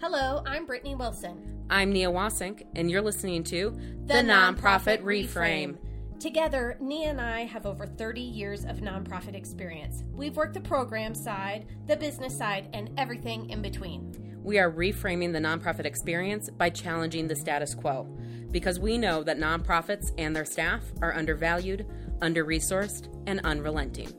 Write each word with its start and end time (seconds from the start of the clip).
Hello, 0.00 0.42
I'm 0.46 0.66
Brittny 0.66 0.96
Wilson. 0.96 1.62
I'm 1.68 1.92
Nia 1.92 2.10
Wasink, 2.10 2.64
and 2.74 2.90
you're 2.90 3.02
listening 3.02 3.44
to 3.44 3.78
The 4.06 4.14
Nonprofit 4.14 5.02
Reframe. 5.02 5.76
Together, 6.18 6.78
Nia 6.80 7.10
and 7.10 7.20
I 7.20 7.44
have 7.44 7.66
over 7.66 7.84
30 7.84 8.18
years 8.18 8.64
of 8.64 8.78
nonprofit 8.78 9.34
experience. 9.34 10.02
We've 10.14 10.38
worked 10.38 10.54
the 10.54 10.60
program 10.62 11.14
side, 11.14 11.66
the 11.86 11.98
business 11.98 12.34
side, 12.34 12.70
and 12.72 12.88
everything 12.96 13.50
in 13.50 13.60
between. 13.60 14.38
We 14.42 14.58
are 14.58 14.72
reframing 14.72 15.34
the 15.34 15.38
nonprofit 15.38 15.84
experience 15.84 16.48
by 16.48 16.70
challenging 16.70 17.28
the 17.28 17.36
status 17.36 17.74
quo 17.74 18.04
because 18.50 18.80
we 18.80 18.96
know 18.96 19.22
that 19.22 19.38
nonprofits 19.38 20.12
and 20.16 20.34
their 20.34 20.46
staff 20.46 20.82
are 21.02 21.12
undervalued, 21.12 21.86
under 22.22 22.46
resourced, 22.46 23.14
and 23.26 23.38
unrelenting. 23.44 24.10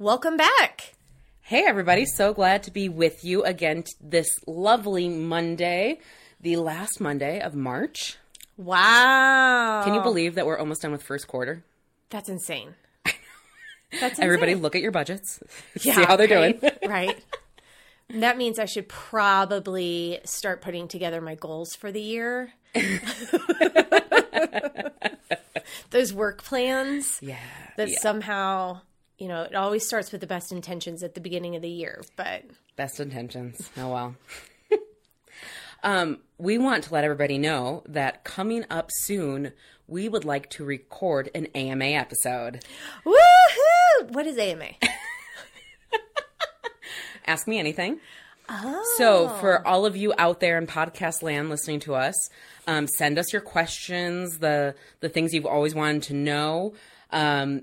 Welcome 0.00 0.38
back. 0.38 0.94
Hey, 1.42 1.64
everybody, 1.66 2.06
so 2.06 2.32
glad 2.32 2.62
to 2.62 2.70
be 2.70 2.88
with 2.88 3.22
you 3.22 3.42
again 3.44 3.84
this 4.00 4.28
lovely 4.46 5.10
Monday, 5.10 5.98
the 6.40 6.56
last 6.56 7.02
Monday 7.02 7.38
of 7.38 7.54
March. 7.54 8.16
Wow. 8.56 9.82
Can 9.84 9.92
you 9.92 10.00
believe 10.00 10.36
that 10.36 10.46
we're 10.46 10.56
almost 10.58 10.80
done 10.80 10.92
with 10.92 11.02
first 11.02 11.28
quarter? 11.28 11.64
That's 12.08 12.30
insane. 12.30 12.76
That's 14.00 14.18
Everybody, 14.18 14.54
look 14.54 14.74
at 14.74 14.80
your 14.80 14.90
budgets, 14.90 15.38
Yeah, 15.82 15.96
see 15.96 16.04
how 16.04 16.16
they're 16.16 16.28
right, 16.34 16.58
doing. 16.58 16.72
right. 16.88 17.22
That 18.08 18.38
means 18.38 18.58
I 18.58 18.64
should 18.64 18.88
probably 18.88 20.20
start 20.24 20.62
putting 20.62 20.88
together 20.88 21.20
my 21.20 21.34
goals 21.34 21.74
for 21.74 21.92
the 21.92 22.00
year. 22.00 22.52
Those 25.90 26.14
work 26.14 26.42
plans 26.42 27.18
Yeah, 27.20 27.36
that 27.76 27.90
yeah. 27.90 27.98
somehow, 28.00 28.80
you 29.20 29.28
know, 29.28 29.42
it 29.42 29.54
always 29.54 29.86
starts 29.86 30.10
with 30.10 30.22
the 30.22 30.26
best 30.26 30.50
intentions 30.50 31.02
at 31.02 31.14
the 31.14 31.20
beginning 31.20 31.54
of 31.54 31.62
the 31.62 31.68
year, 31.68 32.02
but 32.16 32.44
Best 32.74 32.98
intentions. 32.98 33.70
Oh 33.76 33.90
well. 33.90 34.16
um, 35.82 36.18
we 36.38 36.56
want 36.56 36.84
to 36.84 36.94
let 36.94 37.04
everybody 37.04 37.36
know 37.36 37.82
that 37.86 38.24
coming 38.24 38.64
up 38.70 38.88
soon, 38.90 39.52
we 39.86 40.08
would 40.08 40.24
like 40.24 40.48
to 40.50 40.64
record 40.64 41.28
an 41.34 41.46
AMA 41.54 41.84
episode. 41.84 42.64
woohoo! 43.04 44.10
What 44.10 44.26
is 44.26 44.38
AMA? 44.38 44.66
Ask 47.26 47.46
me 47.46 47.58
anything. 47.58 48.00
So, 48.96 49.28
for 49.40 49.64
all 49.64 49.86
of 49.86 49.96
you 49.96 50.12
out 50.18 50.40
there 50.40 50.58
in 50.58 50.66
podcast 50.66 51.22
land 51.22 51.50
listening 51.50 51.78
to 51.80 51.94
us, 51.94 52.14
um, 52.66 52.88
send 52.88 53.18
us 53.18 53.32
your 53.32 53.42
questions, 53.42 54.38
the 54.38 54.74
the 54.98 55.08
things 55.08 55.32
you've 55.32 55.46
always 55.46 55.74
wanted 55.74 56.02
to 56.04 56.14
know. 56.14 56.74
Um, 57.12 57.62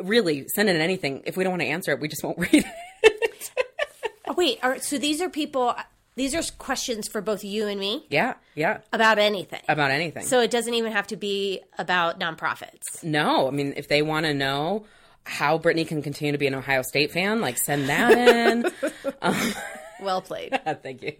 really, 0.00 0.46
send 0.54 0.68
in 0.68 0.76
anything. 0.76 1.22
If 1.26 1.36
we 1.36 1.44
don't 1.44 1.52
want 1.52 1.62
to 1.62 1.68
answer 1.68 1.92
it, 1.92 2.00
we 2.00 2.08
just 2.08 2.22
won't 2.24 2.38
read 2.52 2.64
it. 3.02 3.50
Oh, 4.28 4.34
wait, 4.34 4.58
right, 4.62 4.82
so 4.82 4.98
these 4.98 5.20
are 5.20 5.28
people, 5.28 5.74
these 6.16 6.34
are 6.34 6.42
questions 6.58 7.06
for 7.08 7.20
both 7.20 7.44
you 7.44 7.68
and 7.68 7.78
me 7.78 8.04
yeah, 8.10 8.34
yeah, 8.56 8.78
about 8.92 9.18
anything. 9.18 9.60
about 9.68 9.90
anything. 9.92 10.24
So 10.26 10.40
it 10.40 10.50
doesn't 10.50 10.74
even 10.74 10.92
have 10.92 11.06
to 11.08 11.16
be 11.16 11.60
about 11.78 12.18
nonprofits. 12.18 13.04
No, 13.04 13.46
I 13.46 13.50
mean, 13.52 13.74
if 13.76 13.86
they 13.88 14.02
want 14.02 14.26
to 14.26 14.34
know 14.34 14.84
how 15.24 15.58
Brittny 15.58 15.86
can 15.86 16.02
continue 16.02 16.32
to 16.32 16.38
be 16.38 16.46
an 16.48 16.54
Ohio 16.54 16.82
State 16.82 17.12
fan, 17.12 17.40
like 17.40 17.56
send 17.58 17.88
that 17.88 18.12
in. 18.16 18.70
Um, 19.22 19.54
well 20.00 20.20
played. 20.20 20.58
Thank 20.82 21.02
you. 21.02 21.14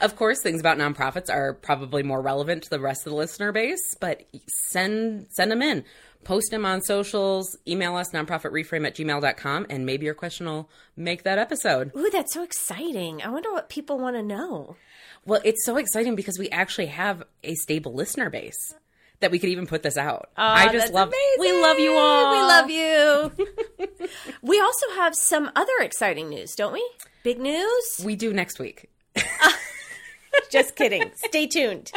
of 0.00 0.16
course, 0.16 0.40
things 0.42 0.60
about 0.60 0.78
nonprofits 0.78 1.28
are 1.30 1.52
probably 1.54 2.02
more 2.02 2.20
relevant 2.20 2.64
to 2.64 2.70
the 2.70 2.80
rest 2.80 3.06
of 3.06 3.10
the 3.10 3.16
listener 3.16 3.52
base, 3.52 3.94
but 4.00 4.22
send 4.70 5.26
send 5.30 5.50
them 5.50 5.62
in. 5.62 5.84
Post 6.24 6.50
them 6.50 6.66
on 6.66 6.82
socials, 6.82 7.56
email 7.66 7.96
us 7.96 8.10
nonprofitreframe 8.10 8.86
at 8.86 8.96
gmail.com, 8.96 9.66
and 9.70 9.86
maybe 9.86 10.06
your 10.06 10.14
question 10.14 10.46
will 10.46 10.68
make 10.96 11.22
that 11.22 11.38
episode. 11.38 11.92
Ooh, 11.96 12.10
that's 12.10 12.34
so 12.34 12.42
exciting. 12.42 13.22
I 13.22 13.28
wonder 13.28 13.52
what 13.52 13.68
people 13.68 13.98
want 13.98 14.16
to 14.16 14.22
know. 14.22 14.76
Well, 15.24 15.40
it's 15.44 15.64
so 15.64 15.76
exciting 15.76 16.14
because 16.16 16.38
we 16.38 16.48
actually 16.50 16.86
have 16.86 17.22
a 17.42 17.54
stable 17.54 17.94
listener 17.94 18.30
base 18.30 18.74
that 19.20 19.30
we 19.30 19.38
could 19.38 19.48
even 19.50 19.66
put 19.66 19.82
this 19.82 19.96
out. 19.96 20.30
I 20.36 20.70
just 20.72 20.92
love 20.92 21.12
we 21.38 21.52
love 21.62 21.78
you 21.78 21.92
all. 21.92 22.32
We 22.32 22.40
love 22.40 22.70
you. 22.70 24.08
we 24.42 24.60
also 24.60 24.86
have 24.96 25.14
some 25.14 25.50
other 25.56 25.72
exciting 25.80 26.28
news, 26.28 26.54
don't 26.54 26.72
we? 26.72 26.86
Big 27.22 27.40
news? 27.40 28.00
We 28.04 28.14
do 28.14 28.32
next 28.32 28.58
week. 28.58 28.90
Just 30.50 30.76
kidding. 30.76 31.10
Stay 31.16 31.46
tuned. 31.46 31.90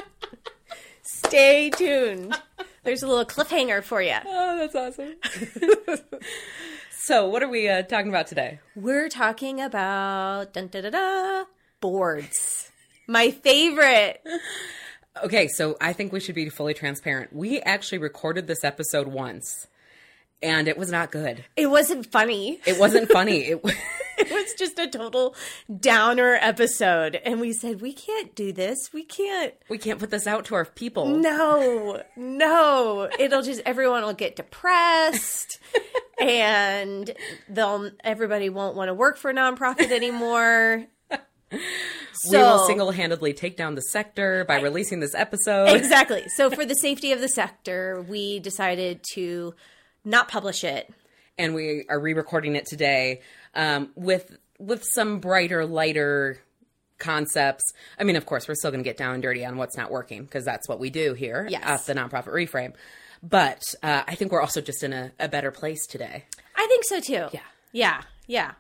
Stay 1.04 1.70
tuned. 1.70 2.36
There's 2.90 3.04
a 3.04 3.08
little 3.08 3.24
cliffhanger 3.24 3.84
for 3.84 4.02
you. 4.02 4.16
Oh, 4.26 4.58
that's 4.58 4.74
awesome. 4.74 5.14
so, 6.90 7.30
what 7.30 7.44
are 7.44 7.48
we 7.48 7.70
uh, 7.70 7.84
talking 7.84 8.10
about 8.10 8.26
today? 8.26 8.62
We're 8.76 9.10
talking 9.10 9.62
about 9.62 10.54
dun, 10.54 10.70
da, 10.70 10.82
da, 10.82 10.90
da, 10.90 11.44
boards. 11.82 12.72
My 13.06 13.30
favorite. 13.30 14.26
Okay, 15.24 15.48
so 15.50 15.78
I 15.80 15.94
think 15.94 16.12
we 16.12 16.20
should 16.20 16.34
be 16.34 16.50
fully 16.50 16.74
transparent. 16.74 17.32
We 17.32 17.60
actually 17.60 18.00
recorded 18.00 18.48
this 18.48 18.64
episode 18.64 19.08
once, 19.08 19.68
and 20.42 20.68
it 20.68 20.76
was 20.76 20.90
not 20.90 21.12
good. 21.12 21.46
It 21.56 21.68
wasn't 21.68 22.12
funny. 22.12 22.60
It 22.66 22.80
wasn't 22.80 23.12
funny. 23.12 23.50
It 23.52 23.64
It 24.30 24.32
was 24.32 24.54
just 24.54 24.78
a 24.78 24.88
total 24.88 25.34
downer 25.80 26.38
episode. 26.42 27.16
And 27.24 27.40
we 27.40 27.54
said, 27.54 27.80
we 27.82 27.94
can't 27.94 28.36
do 28.36 28.52
this. 28.52 28.92
We 28.94 29.04
can't. 29.04 29.54
we 29.70 29.78
can't 29.78 29.98
put 30.00 30.10
this 30.10 30.28
out 30.28 30.46
to 30.46 30.56
our 30.56 30.66
people. 30.66 31.06
No, 31.08 32.02
no. 32.18 33.10
It'll 33.18 33.42
just 33.42 33.62
everyone 33.66 34.04
will 34.04 34.14
get 34.14 34.36
depressed, 34.36 35.60
and 36.22 37.12
they'll 37.48 37.92
everybody 38.04 38.50
won't 38.50 38.76
want 38.76 38.90
to 38.90 38.94
work 38.94 39.18
for 39.18 39.32
a 39.32 39.34
nonprofit 39.34 39.90
anymore. 39.92 40.86
So 42.14 42.32
we 42.32 42.38
will 42.38 42.68
single-handedly 42.68 43.34
take 43.34 43.56
down 43.58 43.76
the 43.76 43.82
sector 43.82 44.44
by 44.46 44.60
releasing 44.60 45.00
this 45.00 45.16
episode. 45.16 45.70
exactly. 45.76 46.26
So 46.36 46.50
for 46.52 46.66
the 46.66 46.76
safety 46.76 47.12
of 47.14 47.22
the 47.22 47.30
sector, 47.30 48.06
we 48.08 48.40
decided 48.40 49.02
to 49.14 49.56
not 50.04 50.28
publish 50.28 50.64
it. 50.64 50.94
and 51.38 51.56
we 51.56 51.86
are 51.90 52.00
re-recording 52.00 52.56
it 52.58 52.66
today 52.66 53.22
um, 53.56 53.90
with 53.96 54.38
with 54.60 54.84
some 54.84 55.20
brighter, 55.20 55.66
lighter 55.66 56.38
concepts. 56.98 57.64
I 57.98 58.04
mean, 58.04 58.16
of 58.18 58.26
course, 58.26 58.48
we're 58.48 58.56
still 58.56 58.72
going 58.72 58.84
to 58.84 58.88
get 58.90 58.98
down 58.98 59.14
and 59.14 59.24
dirty 59.24 59.46
on 59.46 59.56
what's 59.58 59.78
not 59.78 59.90
working 59.92 60.24
because 60.24 60.44
that's 60.44 60.68
what 60.68 60.80
we 60.80 60.90
do 60.90 61.14
here 61.14 61.48
Yes. 61.50 61.64
at 61.64 61.86
the 61.86 61.94
nonprofit 62.00 62.28
reframe. 62.34 62.74
But 63.24 63.62
uh, 63.84 64.04
I 64.08 64.16
think 64.16 64.32
we're 64.32 64.42
also 64.42 64.60
just 64.62 64.84
in 64.84 64.92
a, 64.94 65.12
a 65.20 65.28
better 65.30 65.52
place 65.52 65.86
today. 65.88 66.26
I 66.56 66.68
think 66.68 66.84
so 66.86 67.00
too. 67.00 67.28
Yeah. 67.34 67.40
Yeah. 67.72 68.02
Yeah. 68.28 68.52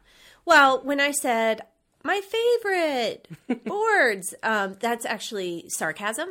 Well, 0.45 0.81
when 0.83 0.99
I 1.01 1.11
said 1.11 1.61
my 2.03 2.21
favorite 2.21 3.27
boards, 3.65 4.33
um, 4.41 4.77
that's 4.79 5.05
actually 5.05 5.65
sarcasm. 5.67 6.29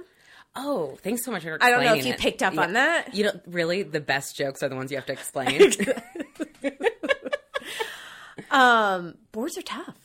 Oh, 0.57 0.99
thanks 1.03 1.25
so 1.25 1.31
much 1.31 1.43
for 1.43 1.59
I 1.61 1.71
don't 1.71 1.85
know 1.85 1.95
if 1.95 2.07
you 2.07 2.15
it. 2.15 2.19
picked 2.19 2.43
up 2.43 2.55
Yeah. 2.55 2.63
on 2.63 2.73
that. 2.73 3.15
You 3.15 3.25
know, 3.25 3.41
really, 3.47 3.83
the 3.83 4.01
best 4.01 4.35
jokes 4.35 4.63
are 4.63 4.69
the 4.71 4.77
ones 4.77 4.91
you 4.91 4.97
have 4.97 5.07
to 5.07 5.13
explain. 5.13 5.71
Um, 8.51 9.15
boards 9.33 9.59
are 9.59 9.63
tough. 9.63 9.97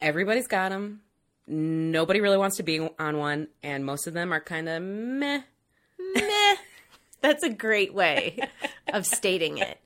Everybody's 0.00 0.46
got 0.46 0.70
them. 0.70 1.00
Nobody 1.46 2.20
really 2.20 2.36
wants 2.36 2.56
to 2.58 2.62
be 2.62 2.88
on 2.98 3.18
one, 3.18 3.48
and 3.62 3.84
most 3.84 4.06
of 4.06 4.14
them 4.14 4.32
are 4.32 4.40
kind 4.40 4.68
of 4.68 4.82
meh. 4.82 5.42
Meh. 6.14 6.56
That's 7.20 7.42
a 7.42 7.50
great 7.50 7.94
way 7.94 8.38
of 8.92 9.06
stating 9.06 9.58
it. 9.58 9.80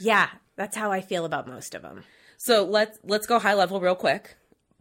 Yeah, 0.00 0.28
that's 0.56 0.76
how 0.76 0.90
I 0.90 1.00
feel 1.00 1.24
about 1.24 1.46
most 1.46 1.74
of 1.74 1.82
them. 1.82 2.04
So 2.38 2.64
let's 2.64 2.98
let's 3.04 3.26
go 3.26 3.38
high 3.38 3.54
level 3.54 3.80
real 3.80 3.94
quick. 3.94 4.36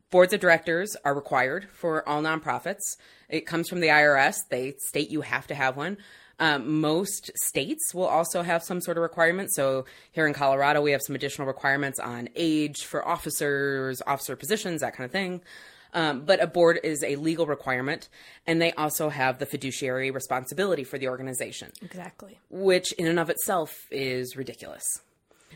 Boards 0.10 0.34
of 0.34 0.40
directors 0.40 0.98
are 1.06 1.14
required 1.14 1.70
for 1.72 2.08
all 2.08 2.22
nonprofits. 2.22 2.98
It 3.30 3.46
comes 3.46 3.70
from 3.70 3.82
the 3.82 3.88
IRS. 3.88 4.36
They 4.50 4.74
state 4.80 5.10
you 5.10 5.22
have 5.22 5.48
to 5.48 5.56
have 5.56 5.78
one. 5.78 5.98
Um, 6.42 6.82
most 6.82 7.30
states 7.36 7.94
will 7.94 8.08
also 8.08 8.42
have 8.42 8.64
some 8.64 8.82
sort 8.82 8.98
of 8.98 9.04
requirement. 9.04 9.54
So 9.54 9.86
here 10.12 10.26
in 10.26 10.34
Colorado, 10.34 10.82
we 10.82 10.92
have 10.92 11.04
some 11.04 11.16
additional 11.16 11.48
requirements 11.48 12.00
on 12.00 12.30
age 12.36 12.84
for 12.84 13.08
officers, 13.08 14.02
officer 14.08 14.36
positions, 14.36 14.82
that 14.82 14.96
kind 14.96 15.06
of 15.06 15.12
thing. 15.12 15.42
Um, 15.94 16.22
but 16.22 16.42
a 16.42 16.48
board 16.48 16.80
is 16.84 17.04
a 17.04 17.16
legal 17.18 17.46
requirement, 17.46 18.10
and 18.48 18.60
they 18.60 18.72
also 18.72 19.10
have 19.10 19.38
the 19.38 19.46
fiduciary 19.46 20.10
responsibility 20.10 20.84
for 20.84 20.98
the 20.98 21.10
organization 21.10 21.72
Exactly. 21.82 22.40
which 22.50 22.92
in 22.94 23.08
and 23.08 23.20
of 23.20 23.30
itself 23.30 23.88
is 23.92 24.36
ridiculous. 24.36 24.84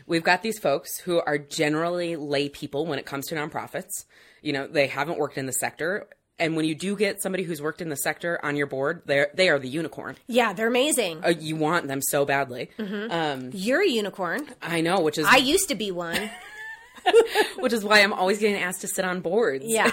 We've 0.06 0.22
got 0.22 0.42
these 0.42 0.58
folks 0.58 0.98
who 0.98 1.20
are 1.20 1.38
generally 1.38 2.14
lay 2.14 2.48
people 2.48 2.86
when 2.86 2.98
it 2.98 3.06
comes 3.06 3.26
to 3.28 3.34
nonprofits. 3.34 4.04
You 4.40 4.52
know, 4.52 4.66
they 4.68 4.86
haven't 4.86 5.18
worked 5.18 5.38
in 5.38 5.46
the 5.46 5.52
sector. 5.52 6.06
And 6.38 6.54
when 6.54 6.66
you 6.66 6.74
do 6.74 6.96
get 6.96 7.22
somebody 7.22 7.44
who's 7.44 7.62
worked 7.62 7.80
in 7.80 7.88
the 7.88 7.96
sector 7.96 8.38
on 8.44 8.56
your 8.56 8.66
board, 8.66 9.02
they're 9.06 9.30
they 9.34 9.48
are 9.48 9.58
the 9.58 9.68
unicorn. 9.68 10.16
Yeah, 10.26 10.52
they're 10.52 10.68
amazing. 10.68 11.24
Uh, 11.24 11.28
you 11.30 11.56
want 11.56 11.88
them 11.88 12.02
so 12.02 12.24
badly. 12.24 12.70
You're 12.78 13.82
a 13.82 13.88
unicorn. 13.88 14.46
I 14.60 14.82
know, 14.82 15.00
which 15.00 15.16
is 15.18 15.26
I 15.26 15.36
used 15.36 15.68
to 15.70 15.74
be 15.74 15.90
one. 15.90 16.30
which 17.58 17.72
is 17.72 17.84
why 17.84 18.00
I'm 18.00 18.12
always 18.12 18.38
getting 18.38 18.60
asked 18.60 18.82
to 18.82 18.88
sit 18.88 19.04
on 19.04 19.20
boards. 19.20 19.64
Yeah. 19.66 19.90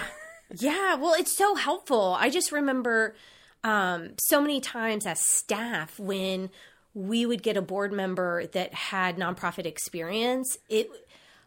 Yeah. 0.56 0.96
Well, 0.96 1.14
it's 1.14 1.36
so 1.36 1.54
helpful. 1.54 2.16
I 2.18 2.28
just 2.28 2.52
remember 2.52 3.14
um, 3.62 4.10
so 4.18 4.40
many 4.40 4.60
times 4.60 5.06
as 5.06 5.20
staff 5.20 5.98
when 5.98 6.50
we 6.92 7.26
would 7.26 7.42
get 7.42 7.56
a 7.56 7.62
board 7.62 7.92
member 7.92 8.46
that 8.48 8.74
had 8.74 9.16
nonprofit 9.16 9.66
experience, 9.66 10.58
it 10.68 10.90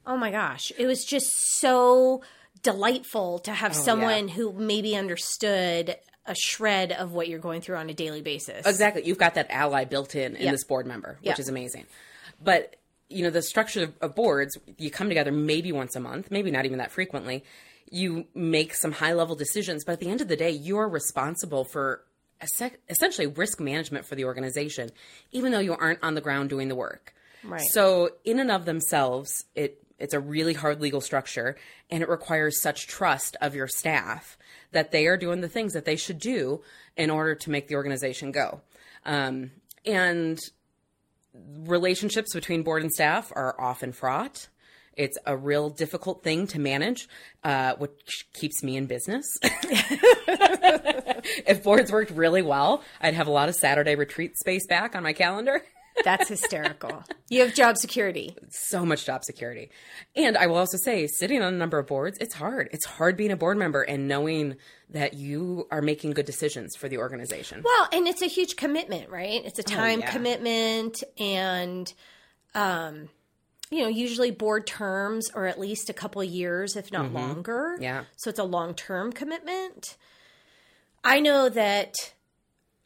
oh 0.05 0.17
my 0.17 0.31
gosh, 0.31 0.71
it 0.77 0.85
was 0.85 1.03
just 1.03 1.27
so 1.59 2.21
delightful 2.63 3.39
to 3.39 3.51
have 3.51 3.71
oh, 3.71 3.81
someone 3.81 4.27
who 4.27 4.51
maybe 4.53 4.95
understood 4.95 5.95
a 6.25 6.35
shred 6.35 6.91
of 6.91 7.13
what 7.13 7.27
you're 7.29 7.39
going 7.39 7.61
through 7.61 7.77
on 7.77 7.89
a 7.89 7.93
daily 7.93 8.21
basis. 8.21 8.65
Exactly. 8.65 9.03
You've 9.05 9.17
got 9.17 9.35
that 9.35 9.47
ally 9.49 9.85
built 9.85 10.15
in 10.15 10.35
in 10.35 10.43
Yeah. 10.45 10.51
this 10.51 10.63
board 10.65 10.85
member, 10.85 11.17
which 11.21 11.27
Yeah. 11.27 11.35
is 11.39 11.47
amazing. 11.49 11.85
But 12.43 12.75
you 13.09 13.23
know, 13.23 13.29
the 13.29 13.41
structure 13.41 13.83
of, 13.83 13.93
of 14.01 14.15
boards, 14.15 14.57
you 14.77 14.91
come 14.91 15.07
together 15.07 15.31
maybe 15.31 15.71
once 15.71 15.95
a 15.95 15.99
month, 16.01 16.29
maybe 16.29 16.51
not 16.51 16.65
even 16.65 16.77
that 16.79 16.91
frequently. 16.91 17.41
You 17.89 18.27
make 18.35 18.73
some 18.75 18.91
high 18.91 19.13
level 19.13 19.33
decisions, 19.37 19.85
but 19.85 19.93
at 19.93 19.99
the 20.01 20.09
end 20.09 20.19
of 20.19 20.27
the 20.27 20.35
day, 20.35 20.49
you're 20.51 20.89
responsible 20.89 21.63
for 21.63 22.03
essentially 22.89 23.27
risk 23.27 23.61
management 23.61 24.05
for 24.05 24.15
the 24.15 24.25
organization, 24.25 24.89
even 25.31 25.53
though 25.53 25.59
you 25.59 25.73
aren't 25.73 26.03
on 26.03 26.15
the 26.15 26.21
ground 26.21 26.49
doing 26.49 26.67
the 26.67 26.75
work. 26.75 27.13
Right. 27.45 27.61
So, 27.71 28.09
in 28.25 28.39
and 28.39 28.51
of 28.51 28.65
themselves, 28.65 29.45
it 29.55 29.81
it's 29.99 30.13
a 30.13 30.19
really 30.19 30.53
hard 30.53 30.81
legal 30.81 31.01
structure, 31.01 31.55
and 31.89 32.03
it 32.03 32.09
requires 32.09 32.61
such 32.61 32.87
trust 32.87 33.35
of 33.41 33.55
your 33.55 33.67
staff 33.67 34.37
that 34.71 34.91
they 34.91 35.07
are 35.07 35.17
doing 35.17 35.41
the 35.41 35.49
things 35.49 35.73
that 35.73 35.85
they 35.85 35.95
should 35.95 36.19
do 36.19 36.61
in 36.95 37.09
order 37.09 37.33
to 37.35 37.49
make 37.49 37.67
the 37.67 37.75
organization 37.75 38.31
go. 38.31 38.61
Um, 39.05 39.51
and 39.85 40.39
relationships 41.33 42.33
between 42.33 42.63
board 42.63 42.81
and 42.81 42.91
staff 42.91 43.31
are 43.35 43.59
often 43.59 43.91
fraught. 43.91 44.47
It's 44.95 45.17
a 45.25 45.37
real 45.37 45.69
difficult 45.69 46.23
thing 46.23 46.47
to 46.47 46.59
manage, 46.59 47.07
uh, 47.43 47.75
which 47.75 48.25
keeps 48.33 48.63
me 48.63 48.77
in 48.77 48.87
business. 48.87 49.25
if 51.45 51.63
boards 51.63 51.91
worked 51.91 52.11
really 52.11 52.41
well, 52.41 52.83
I'd 52.99 53.13
have 53.13 53.27
a 53.27 53.31
lot 53.31 53.47
of 53.47 53.55
Saturday 53.55 53.93
retreat 53.95 54.37
space 54.37 54.65
back 54.65 54.95
on 54.95 55.03
my 55.03 55.13
calendar. 55.13 55.61
That's 56.03 56.29
hysterical. 56.29 57.03
you 57.29 57.41
have 57.41 57.53
job 57.53 57.77
security. 57.77 58.35
so 58.49 58.85
much 58.85 59.05
job 59.05 59.23
security. 59.23 59.69
And 60.15 60.37
I 60.37 60.47
will 60.47 60.57
also 60.57 60.77
say, 60.77 61.07
sitting 61.07 61.41
on 61.41 61.53
a 61.53 61.57
number 61.57 61.79
of 61.79 61.87
boards, 61.87 62.17
it's 62.19 62.35
hard. 62.35 62.69
It's 62.71 62.85
hard 62.85 63.17
being 63.17 63.31
a 63.31 63.37
board 63.37 63.57
member 63.57 63.81
and 63.81 64.07
knowing 64.07 64.55
that 64.89 65.13
you 65.13 65.67
are 65.71 65.81
making 65.81 66.11
good 66.11 66.25
decisions 66.25 66.75
for 66.75 66.87
the 66.87 66.97
organization. 66.97 67.61
Well, 67.63 67.89
and 67.91 68.07
it's 68.07 68.21
a 68.21 68.27
huge 68.27 68.55
commitment, 68.55 69.09
right? 69.09 69.41
It's 69.43 69.59
a 69.59 69.63
time 69.63 69.99
yeah. 69.99 70.11
commitment 70.11 71.03
and 71.19 71.91
um 72.55 73.09
you 73.69 73.81
know, 73.81 73.89
usually 73.89 74.31
board 74.31 74.65
terms 74.65 75.29
are 75.31 75.45
at 75.45 75.59
least 75.59 75.89
a 75.89 75.93
couple 75.93 76.21
of 76.21 76.29
years 76.29 76.77
if 76.77 76.91
not 76.91 77.11
longer. 77.11 77.77
Yeah. 77.81 78.05
So 78.15 78.29
it's 78.29 78.39
a 78.39 78.45
long-term 78.45 79.11
commitment. 79.11 79.97
I 81.03 81.19
know 81.19 81.49
that 81.49 81.93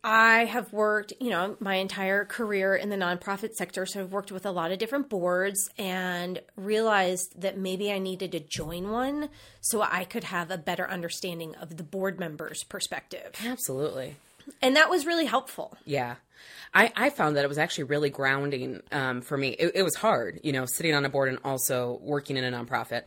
I 0.03 0.45
have 0.45 0.73
worked, 0.73 1.13
you 1.19 1.29
know, 1.29 1.55
my 1.59 1.75
entire 1.75 2.25
career 2.25 2.75
in 2.75 2.89
the 2.89 2.95
nonprofit 2.95 3.53
sector. 3.53 3.85
So 3.85 4.01
I've 4.01 4.11
worked 4.11 4.31
with 4.31 4.45
a 4.45 4.51
lot 4.51 4.71
of 4.71 4.79
different 4.79 5.09
boards 5.09 5.69
and 5.77 6.41
realized 6.55 7.39
that 7.41 7.57
maybe 7.57 7.91
I 7.91 7.99
needed 7.99 8.31
to 8.31 8.39
join 8.39 8.89
one 8.89 9.29
so 9.59 9.81
I 9.81 10.05
could 10.05 10.23
have 10.23 10.49
a 10.49 10.57
better 10.57 10.89
understanding 10.89 11.55
of 11.55 11.77
the 11.77 11.83
board 11.83 12.19
members' 12.19 12.63
perspective. 12.63 13.33
Absolutely. 13.45 14.15
And 14.61 14.75
that 14.75 14.89
was 14.89 15.05
really 15.05 15.25
helpful. 15.25 15.77
Yeah. 15.85 16.15
I, 16.73 16.91
I 16.95 17.09
found 17.11 17.35
that 17.35 17.43
it 17.43 17.49
was 17.49 17.59
actually 17.59 17.83
really 17.85 18.09
grounding 18.09 18.81
um, 18.91 19.21
for 19.21 19.37
me. 19.37 19.49
It, 19.49 19.73
it 19.75 19.83
was 19.83 19.95
hard, 19.95 20.39
you 20.43 20.51
know, 20.51 20.65
sitting 20.65 20.95
on 20.95 21.05
a 21.05 21.09
board 21.09 21.29
and 21.29 21.37
also 21.43 21.99
working 22.01 22.37
in 22.37 22.43
a 22.43 22.51
nonprofit. 22.51 23.03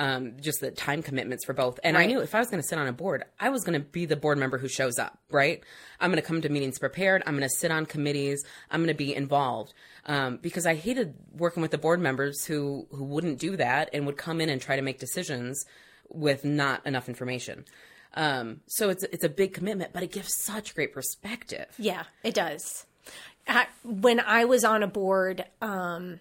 Um, 0.00 0.34
just 0.40 0.60
the 0.60 0.70
time 0.70 1.02
commitments 1.02 1.44
for 1.44 1.54
both. 1.54 1.80
And 1.82 1.98
I 1.98 2.06
knew 2.06 2.20
if 2.20 2.32
I 2.32 2.38
was 2.38 2.48
going 2.48 2.62
to 2.62 2.68
sit 2.68 2.78
on 2.78 2.86
a 2.86 2.92
board, 2.92 3.24
I 3.40 3.48
was 3.48 3.64
going 3.64 3.76
to 3.78 3.84
be 3.84 4.06
the 4.06 4.14
board 4.14 4.38
member 4.38 4.56
who 4.56 4.68
shows 4.68 4.96
up, 4.96 5.18
right? 5.28 5.60
I'm 5.98 6.12
going 6.12 6.22
to 6.22 6.26
come 6.26 6.40
to 6.40 6.48
meetings 6.48 6.78
prepared. 6.78 7.24
I'm 7.26 7.36
going 7.36 7.48
to 7.48 7.52
sit 7.52 7.72
on 7.72 7.84
committees. 7.84 8.44
I'm 8.70 8.78
going 8.78 8.94
to 8.94 8.94
be 8.94 9.12
involved. 9.12 9.74
Um, 10.06 10.36
because 10.36 10.66
I 10.66 10.76
hated 10.76 11.14
working 11.32 11.62
with 11.62 11.72
the 11.72 11.78
board 11.78 11.98
members 11.98 12.44
who, 12.44 12.86
who 12.92 13.02
wouldn't 13.02 13.40
do 13.40 13.56
that 13.56 13.90
and 13.92 14.06
would 14.06 14.16
come 14.16 14.40
in 14.40 14.48
and 14.48 14.62
try 14.62 14.76
to 14.76 14.82
make 14.82 15.00
decisions 15.00 15.64
with 16.08 16.44
not 16.44 16.86
enough 16.86 17.08
information. 17.08 17.64
Um, 18.14 18.60
so 18.68 18.90
it's, 18.90 19.02
it's 19.02 19.24
a 19.24 19.28
big 19.28 19.52
commitment, 19.52 19.92
but 19.92 20.04
it 20.04 20.12
gives 20.12 20.32
such 20.32 20.76
great 20.76 20.94
perspective. 20.94 21.66
Yeah, 21.76 22.04
it 22.22 22.34
does. 22.34 22.86
I, 23.48 23.66
when 23.82 24.20
I 24.20 24.44
was 24.44 24.64
on 24.64 24.84
a 24.84 24.86
board, 24.86 25.44
um, 25.60 26.20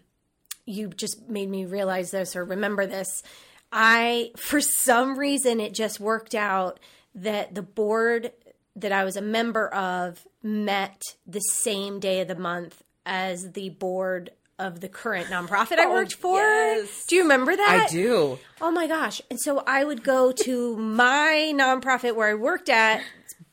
you 0.66 0.88
just 0.90 1.30
made 1.30 1.50
me 1.50 1.66
realize 1.66 2.12
this 2.12 2.36
or 2.36 2.44
remember 2.44 2.88
this. 2.88 3.24
I, 3.72 4.32
for 4.38 4.62
some 4.62 5.18
reason, 5.18 5.60
it 5.60 5.74
just 5.74 6.00
worked 6.00 6.36
out 6.36 6.80
that 7.16 7.56
the 7.56 7.62
board 7.62 8.32
that 8.76 8.92
I 8.92 9.04
was 9.04 9.18
a 9.18 9.22
member 9.22 9.68
of 9.74 10.26
met 10.44 11.02
the 11.26 11.40
same 11.40 12.00
day 12.00 12.22
of 12.22 12.28
the 12.28 12.36
month 12.36 12.84
as 13.06 13.54
the 13.54 13.70
board 13.70 14.30
of 14.60 14.82
the 14.82 14.90
current 14.90 15.28
nonprofit 15.28 15.78
I 15.78 15.86
oh, 15.86 15.94
worked 15.94 16.14
for. 16.14 16.40
yes. 16.40 17.06
Do 17.08 17.16
you 17.16 17.24
remember 17.24 17.56
that? 17.56 17.88
I 17.90 17.92
do. 17.92 18.40
Oh 18.62 18.72
my 18.72 18.88
gosh. 18.88 19.22
And 19.30 19.40
so 19.40 19.64
I 19.66 19.84
would 19.84 20.04
go 20.04 20.32
to 20.32 20.76
my 20.78 21.52
nonprofit 21.56 22.16
where 22.16 22.30
I 22.30 22.34
worked 22.34 22.70
at 22.70 23.02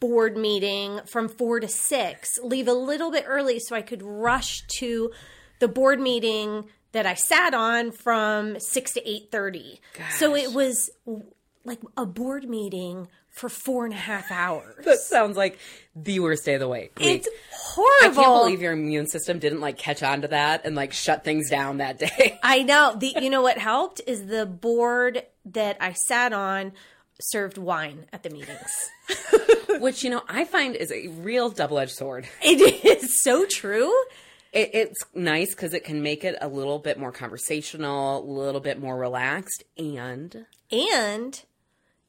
board 0.00 0.36
meeting 0.36 1.00
from 1.06 1.28
4 1.28 1.60
to 1.60 1.68
6, 1.68 2.38
leave 2.42 2.68
a 2.68 2.72
little 2.72 3.10
bit 3.10 3.24
early 3.26 3.58
so 3.58 3.76
I 3.76 3.82
could 3.82 4.02
rush 4.02 4.62
to 4.78 5.12
the 5.60 5.68
board 5.68 6.00
meeting 6.00 6.64
that 6.94 7.06
I 7.06 7.14
sat 7.14 7.54
on 7.54 7.90
from 7.90 8.58
6 8.58 8.92
to 8.92 9.00
8.30. 9.02 9.80
So 10.16 10.34
it 10.34 10.52
was 10.52 10.90
like 11.64 11.80
a 11.96 12.06
board 12.06 12.48
meeting 12.48 13.08
for 13.30 13.48
four 13.48 13.84
and 13.84 13.92
a 13.92 13.96
half 13.96 14.30
hours. 14.30 14.84
That 14.84 14.98
sounds 15.00 15.36
like 15.36 15.58
the 15.96 16.20
worst 16.20 16.44
day 16.44 16.54
of 16.54 16.60
the 16.60 16.68
week. 16.68 16.92
It's 17.00 17.28
horrible. 17.52 18.20
I 18.20 18.22
can't 18.22 18.42
believe 18.44 18.62
your 18.62 18.72
immune 18.72 19.08
system 19.08 19.40
didn't 19.40 19.60
like 19.60 19.76
catch 19.76 20.04
on 20.04 20.22
to 20.22 20.28
that 20.28 20.64
and 20.64 20.76
like 20.76 20.92
shut 20.92 21.24
things 21.24 21.50
down 21.50 21.78
that 21.78 21.98
day. 21.98 22.38
I 22.44 22.62
know. 22.62 22.94
The 22.96 23.16
you 23.20 23.28
know 23.28 23.42
what 23.42 23.58
helped 23.58 24.00
is 24.06 24.26
the 24.26 24.46
board 24.46 25.24
that 25.46 25.76
I 25.80 25.94
sat 25.94 26.32
on 26.32 26.72
served 27.20 27.58
wine 27.58 28.06
at 28.12 28.22
the 28.22 28.30
meetings. 28.30 28.90
Which, 29.80 30.04
you 30.04 30.10
know, 30.10 30.22
I 30.28 30.44
find 30.44 30.76
is 30.76 30.92
a 30.92 31.08
real 31.08 31.50
double 31.50 31.80
edged 31.80 31.96
sword. 31.96 32.28
It 32.40 32.84
is 32.84 33.20
so 33.22 33.46
true. 33.46 33.92
It, 34.54 34.70
it's 34.72 35.04
nice 35.14 35.54
because 35.54 35.74
it 35.74 35.84
can 35.84 36.02
make 36.02 36.24
it 36.24 36.38
a 36.40 36.48
little 36.48 36.78
bit 36.78 36.98
more 36.98 37.12
conversational, 37.12 38.18
a 38.18 38.24
little 38.24 38.60
bit 38.60 38.80
more 38.80 38.96
relaxed, 38.96 39.64
and 39.76 40.46
And 40.70 41.42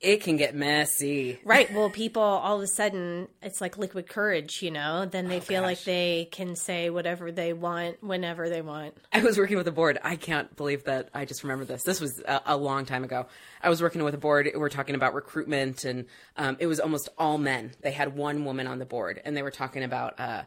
it 0.01 0.21
can 0.21 0.37
get 0.37 0.53
messy. 0.53 1.39
right, 1.43 1.73
well, 1.73 1.89
people 2.03 2.21
all 2.21 2.57
of 2.57 2.61
a 2.61 2.67
sudden 2.67 3.27
it's 3.41 3.61
like 3.61 3.77
liquid 3.77 4.07
courage, 4.07 4.61
you 4.61 4.69
know. 4.69 5.05
Then 5.05 5.27
they 5.27 5.39
feel 5.39 5.63
like 5.63 5.83
they 5.83 6.27
can 6.31 6.55
say 6.55 6.89
whatever 6.91 7.31
they 7.31 7.53
want 7.53 8.03
whenever 8.03 8.47
they 8.49 8.61
want. 8.61 8.95
I 9.11 9.21
was 9.21 9.37
working 9.37 9.57
with 9.57 9.67
a 9.67 9.71
board. 9.71 9.97
I 10.03 10.15
can't 10.15 10.55
believe 10.55 10.83
that 10.83 11.09
I 11.13 11.25
just 11.25 11.43
remembered 11.43 11.67
this. 11.69 11.83
This 11.83 11.99
was 11.99 12.21
a, 12.27 12.41
a 12.45 12.57
long 12.57 12.85
time 12.85 13.03
ago. 13.03 13.25
I 13.63 13.69
was 13.69 13.81
working 13.81 14.03
with 14.03 14.13
a 14.13 14.19
board. 14.19 14.47
We 14.53 14.59
were 14.59 14.69
talking 14.69 14.93
about 14.93 15.15
recruitment, 15.15 15.85
and 15.85 16.05
um, 16.37 16.57
it 16.59 16.67
was 16.67 16.79
almost 16.79 17.09
all 17.17 17.39
men. 17.39 17.71
They 17.81 17.91
had 17.91 18.15
one 18.15 18.45
woman 18.45 18.67
on 18.67 18.77
the 18.77 18.85
board, 18.85 19.21
and 19.25 19.35
they 19.35 19.41
were 19.41 19.49
talking 19.51 19.83
about 19.83 20.19
uh, 20.19 20.43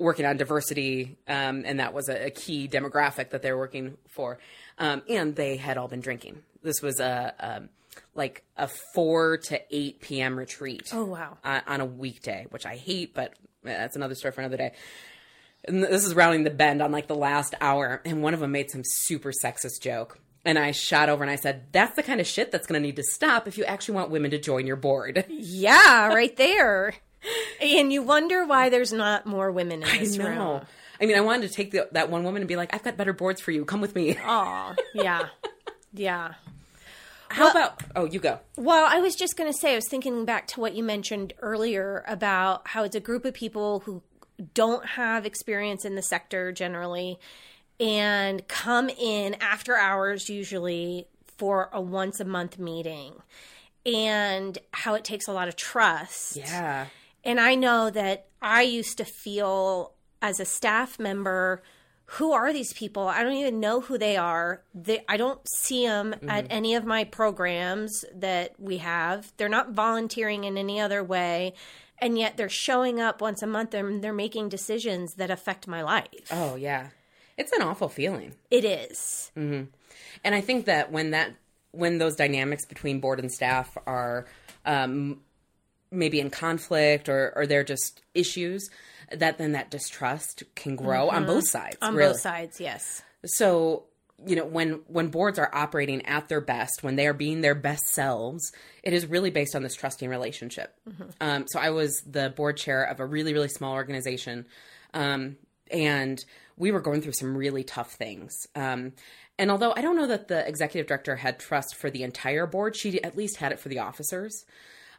working 0.00 0.26
on 0.26 0.36
diversity, 0.36 1.18
um, 1.28 1.62
and 1.66 1.78
that 1.78 1.92
was 1.94 2.08
a, 2.08 2.26
a 2.26 2.30
key 2.30 2.66
demographic 2.68 3.30
that 3.30 3.42
they 3.42 3.52
were 3.52 3.58
working 3.58 3.96
for. 4.08 4.38
Um, 4.78 5.02
and 5.08 5.36
they 5.36 5.56
had 5.56 5.76
all 5.76 5.88
been 5.88 6.00
drinking. 6.00 6.42
This 6.62 6.82
was 6.82 6.98
a, 7.00 7.34
um 7.38 7.68
like 8.14 8.44
a 8.56 8.68
four 8.94 9.36
to 9.38 9.60
eight 9.70 10.00
p.m. 10.00 10.38
retreat 10.38 10.88
Oh 10.92 11.04
wow. 11.04 11.38
uh, 11.44 11.60
on 11.66 11.80
a 11.80 11.84
weekday, 11.84 12.46
which 12.50 12.64
I 12.64 12.76
hate, 12.76 13.14
but 13.14 13.34
that's 13.62 13.96
another 13.96 14.14
story 14.14 14.32
for 14.32 14.40
another 14.40 14.56
day. 14.56 14.72
And 15.64 15.82
this 15.82 16.06
is 16.06 16.14
rounding 16.14 16.44
the 16.44 16.50
bend 16.50 16.80
on 16.82 16.92
like 16.92 17.08
the 17.08 17.14
last 17.16 17.54
hour, 17.60 18.00
and 18.04 18.22
one 18.22 18.32
of 18.32 18.40
them 18.40 18.52
made 18.52 18.70
some 18.70 18.82
super 18.84 19.32
sexist 19.32 19.80
joke. 19.82 20.18
And 20.44 20.58
I 20.58 20.70
shot 20.70 21.10
over 21.10 21.22
and 21.22 21.30
I 21.30 21.36
said, 21.36 21.66
That's 21.72 21.94
the 21.96 22.02
kind 22.02 22.20
of 22.20 22.26
shit 22.26 22.50
that's 22.50 22.66
going 22.66 22.80
to 22.80 22.86
need 22.86 22.96
to 22.96 23.02
stop 23.02 23.46
if 23.46 23.58
you 23.58 23.64
actually 23.64 23.96
want 23.96 24.10
women 24.10 24.30
to 24.30 24.38
join 24.38 24.66
your 24.66 24.76
board. 24.76 25.24
Yeah, 25.28 26.06
right 26.14 26.34
there. 26.36 26.94
And 27.60 27.92
you 27.92 28.02
wonder 28.02 28.46
why 28.46 28.70
there's 28.70 28.92
not 28.92 29.26
more 29.26 29.50
women 29.50 29.82
in 29.82 29.98
this 29.98 30.16
room. 30.18 30.62
I 31.00 31.06
mean, 31.06 31.16
I 31.16 31.20
wanted 31.20 31.48
to 31.48 31.54
take 31.54 31.70
the, 31.70 31.88
that 31.92 32.10
one 32.10 32.24
woman 32.24 32.42
and 32.42 32.48
be 32.48 32.56
like, 32.56 32.74
I've 32.74 32.82
got 32.82 32.96
better 32.96 33.12
boards 33.12 33.40
for 33.40 33.50
you. 33.50 33.64
Come 33.64 33.80
with 33.80 33.94
me. 33.94 34.18
Oh, 34.24 34.74
yeah. 34.94 35.28
Yeah. 35.92 36.34
How 37.30 37.50
about, 37.50 37.82
oh, 37.96 38.04
you 38.04 38.20
go. 38.20 38.38
Well, 38.56 38.86
I 38.88 39.00
was 39.00 39.16
just 39.16 39.36
going 39.36 39.50
to 39.50 39.58
say, 39.58 39.72
I 39.72 39.74
was 39.76 39.88
thinking 39.88 40.24
back 40.24 40.46
to 40.48 40.60
what 40.60 40.74
you 40.74 40.84
mentioned 40.84 41.32
earlier 41.40 42.04
about 42.06 42.68
how 42.68 42.84
it's 42.84 42.94
a 42.94 43.00
group 43.00 43.24
of 43.24 43.34
people 43.34 43.80
who 43.80 44.02
don't 44.54 44.86
have 44.86 45.26
experience 45.26 45.84
in 45.84 45.96
the 45.96 46.02
sector 46.02 46.52
generally 46.52 47.18
and 47.80 48.46
come 48.46 48.88
in 48.88 49.34
after 49.40 49.76
hours, 49.76 50.28
usually 50.28 51.06
for 51.38 51.70
a 51.72 51.80
once 51.80 52.20
a 52.20 52.24
month 52.24 52.58
meeting, 52.58 53.14
and 53.86 54.58
how 54.72 54.94
it 54.94 55.04
takes 55.04 55.26
a 55.26 55.32
lot 55.32 55.48
of 55.48 55.56
trust. 55.56 56.36
Yeah. 56.36 56.86
And 57.24 57.40
I 57.40 57.54
know 57.54 57.90
that 57.90 58.26
I 58.40 58.62
used 58.62 58.98
to 58.98 59.04
feel 59.04 59.94
as 60.22 60.40
a 60.40 60.44
staff 60.44 60.98
member, 60.98 61.62
who 62.14 62.32
are 62.32 62.52
these 62.52 62.72
people? 62.72 63.06
I 63.06 63.22
don't 63.22 63.34
even 63.34 63.60
know 63.60 63.80
who 63.80 63.96
they 63.96 64.16
are. 64.16 64.62
They, 64.74 65.04
I 65.08 65.16
don't 65.16 65.40
see 65.48 65.86
them 65.86 66.14
at 66.26 66.46
any 66.50 66.74
of 66.74 66.84
my 66.84 67.04
programs 67.04 68.04
that 68.14 68.54
we 68.58 68.78
have. 68.78 69.32
They're 69.36 69.48
not 69.48 69.70
volunteering 69.72 70.44
in 70.44 70.58
any 70.58 70.80
other 70.80 71.04
way. 71.04 71.54
and 72.02 72.18
yet 72.18 72.36
they're 72.36 72.48
showing 72.48 72.98
up 72.98 73.20
once 73.20 73.42
a 73.42 73.46
month 73.46 73.74
and 73.74 74.02
they're 74.02 74.12
making 74.12 74.48
decisions 74.48 75.14
that 75.14 75.30
affect 75.30 75.68
my 75.68 75.82
life. 75.82 76.28
Oh, 76.30 76.56
yeah. 76.56 76.88
It's 77.36 77.52
an 77.52 77.60
awful 77.62 77.88
feeling. 77.90 78.32
It 78.50 78.64
is. 78.64 79.30
And 79.36 79.68
I 80.24 80.40
think 80.40 80.64
that 80.66 80.90
when 80.90 81.10
that 81.12 81.34
when 81.72 81.98
those 81.98 82.16
dynamics 82.16 82.66
between 82.66 83.00
board 83.00 83.20
and 83.20 83.30
staff 83.30 83.76
are 83.86 84.26
um, 84.64 85.20
maybe 85.90 86.20
in 86.20 86.30
conflict 86.30 87.08
or 87.08 87.32
or 87.36 87.46
they're 87.46 87.64
just 87.64 88.02
issues, 88.14 88.68
that 89.10 89.38
then 89.38 89.52
that 89.52 89.70
distrust 89.70 90.44
can 90.54 90.76
grow 90.76 91.08
on 91.08 91.26
both 91.26 91.48
sides. 91.48 91.76
On 91.82 91.94
really. 91.94 92.12
both 92.12 92.20
sides, 92.20 92.60
yes. 92.60 93.02
So 93.24 93.84
you 94.26 94.36
know 94.36 94.44
when 94.44 94.80
when 94.86 95.08
boards 95.08 95.38
are 95.38 95.50
operating 95.52 96.04
at 96.06 96.28
their 96.28 96.40
best, 96.40 96.82
when 96.82 96.96
they 96.96 97.06
are 97.06 97.14
being 97.14 97.40
their 97.40 97.54
best 97.54 97.88
selves, 97.88 98.52
it 98.82 98.92
is 98.92 99.06
really 99.06 99.30
based 99.30 99.54
on 99.54 99.62
this 99.62 99.74
trusting 99.74 100.08
relationship. 100.08 100.74
Um, 101.20 101.46
so 101.48 101.58
I 101.58 101.70
was 101.70 102.02
the 102.02 102.30
board 102.30 102.56
chair 102.56 102.84
of 102.84 103.00
a 103.00 103.06
really 103.06 103.32
really 103.32 103.48
small 103.48 103.74
organization, 103.74 104.46
um, 104.94 105.36
and 105.70 106.22
we 106.56 106.70
were 106.70 106.80
going 106.80 107.00
through 107.00 107.14
some 107.14 107.36
really 107.36 107.64
tough 107.64 107.92
things. 107.92 108.32
Um, 108.54 108.92
and 109.38 109.50
although 109.50 109.72
I 109.74 109.80
don't 109.80 109.96
know 109.96 110.06
that 110.06 110.28
the 110.28 110.46
executive 110.46 110.86
director 110.86 111.16
had 111.16 111.40
trust 111.40 111.74
for 111.76 111.90
the 111.90 112.02
entire 112.02 112.46
board, 112.46 112.76
she 112.76 113.02
at 113.02 113.16
least 113.16 113.36
had 113.36 113.52
it 113.52 113.58
for 113.58 113.70
the 113.70 113.78
officers. 113.78 114.44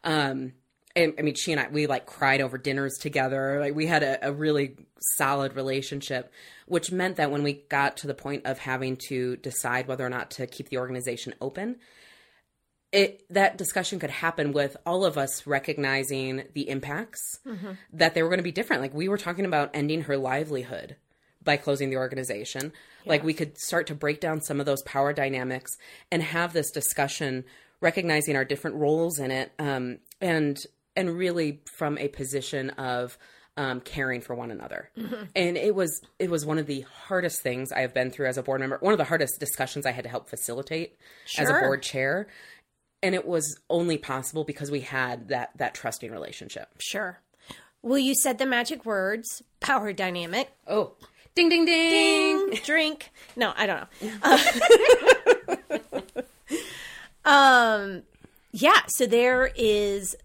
Um, 0.04 0.54
and 0.96 1.14
I 1.18 1.22
mean, 1.22 1.36
she 1.36 1.52
and 1.52 1.62
I, 1.62 1.68
we 1.70 1.88
like 1.88 2.06
cried 2.06 2.42
over 2.42 2.58
dinners 2.58 2.98
together. 2.98 3.60
Like 3.60 3.76
we 3.76 3.88
had 3.88 4.04
a, 4.04 4.30
a 4.30 4.32
really 4.32 4.76
solid 5.18 5.56
relationship, 5.56 6.32
which 6.66 6.92
meant 6.92 7.18
that 7.18 7.32
when 7.32 7.44
we 7.44 7.54
got 7.54 7.98
to 7.98 8.08
the 8.08 8.14
point 8.14 8.46
of 8.46 8.60
having 8.60 8.98
to 9.08 9.38
decide 9.38 9.88
whether 9.88 10.06
or 10.06 10.10
not 10.10 10.32
to 10.32 10.48
keep 10.48 10.70
the 10.70 10.78
organization 10.78 11.34
open, 11.42 11.78
it 12.92 13.24
that 13.30 13.58
discussion 13.58 14.00
could 14.00 14.10
happen 14.10 14.52
with 14.52 14.76
all 14.86 15.06
of 15.06 15.18
us 15.18 15.48
recognizing 15.48 16.44
the 16.54 16.70
impacts 16.70 17.40
that 17.94 18.14
they 18.14 18.22
were 18.22 18.30
going 18.30 18.40
to 18.40 18.44
be 18.44 18.52
different. 18.52 18.82
Like 18.82 18.94
we 18.94 19.08
were 19.08 19.18
talking 19.18 19.46
about 19.46 19.72
ending 19.74 20.02
her 20.04 20.18
livelihood 20.18 20.98
by 21.44 21.58
closing 21.58 21.90
the 21.90 21.98
organization. 21.98 22.74
Like 23.06 23.24
we 23.24 23.34
could 23.34 23.58
start 23.58 23.88
to 23.88 23.96
break 23.96 24.20
down 24.20 24.42
some 24.42 24.60
of 24.60 24.66
those 24.66 24.84
power 24.84 25.14
dynamics 25.14 25.72
and 26.12 26.22
have 26.22 26.54
this 26.54 26.70
discussion, 26.70 27.46
recognizing 27.80 28.36
our 28.36 28.46
different 28.46 28.76
roles 28.76 29.20
in 29.20 29.32
it, 29.32 29.52
um, 29.58 30.00
and 30.20 30.60
and 30.96 31.18
really 31.18 31.62
from 31.66 31.98
a 31.98 32.08
position 32.08 32.72
of 32.72 33.18
um, 33.58 33.82
caring 33.82 34.22
for 34.22 34.34
one 34.34 34.52
another. 34.52 34.90
And 35.36 35.58
it 35.58 35.76
was 35.76 36.02
it 36.20 36.30
was 36.30 36.46
one 36.46 36.58
of 36.58 36.68
the 36.68 36.86
hardest 37.08 37.42
things 37.42 37.72
I 37.72 37.82
have 37.82 37.94
been 37.94 38.12
through 38.12 38.28
as 38.28 38.38
a 38.38 38.44
board 38.44 38.62
member. 38.62 38.78
One 38.80 38.94
of 38.94 38.98
the 38.98 39.04
hardest 39.06 39.40
discussions 39.40 39.86
I 39.86 39.92
had 39.92 40.04
to 40.04 40.10
help 40.10 40.30
facilitate 40.30 40.98
as 41.38 41.50
a 41.50 41.54
board 41.54 41.84
chair. 41.84 42.28
And 43.04 43.16
it 43.16 43.26
was 43.26 43.60
only 43.70 43.98
possible 43.98 44.44
because 44.44 44.72
we 44.72 44.82
had 44.82 45.30
that 45.30 45.52
that 45.58 45.74
trusting 45.74 46.12
relationship. 46.12 46.70
Sure. 46.80 47.20
Will 47.82 48.00
you 48.00 48.14
said 48.16 48.38
the 48.38 48.46
magic 48.46 48.86
words? 48.86 49.42
Power 49.60 49.92
dynamic. 49.92 50.52
Oh, 50.68 50.94
ding 51.36 51.50
ding 51.50 51.66
ding. 51.66 52.52
Ding, 52.52 52.60
drink. 52.66 53.12
No, 53.36 53.54
I 53.56 53.66
don't 53.66 53.88
know. 54.02 54.12
Uh, 54.24 54.40
um, 57.26 58.04
yeah. 58.52 58.82
So 58.88 59.08
there 59.08 59.52
is 59.56 60.16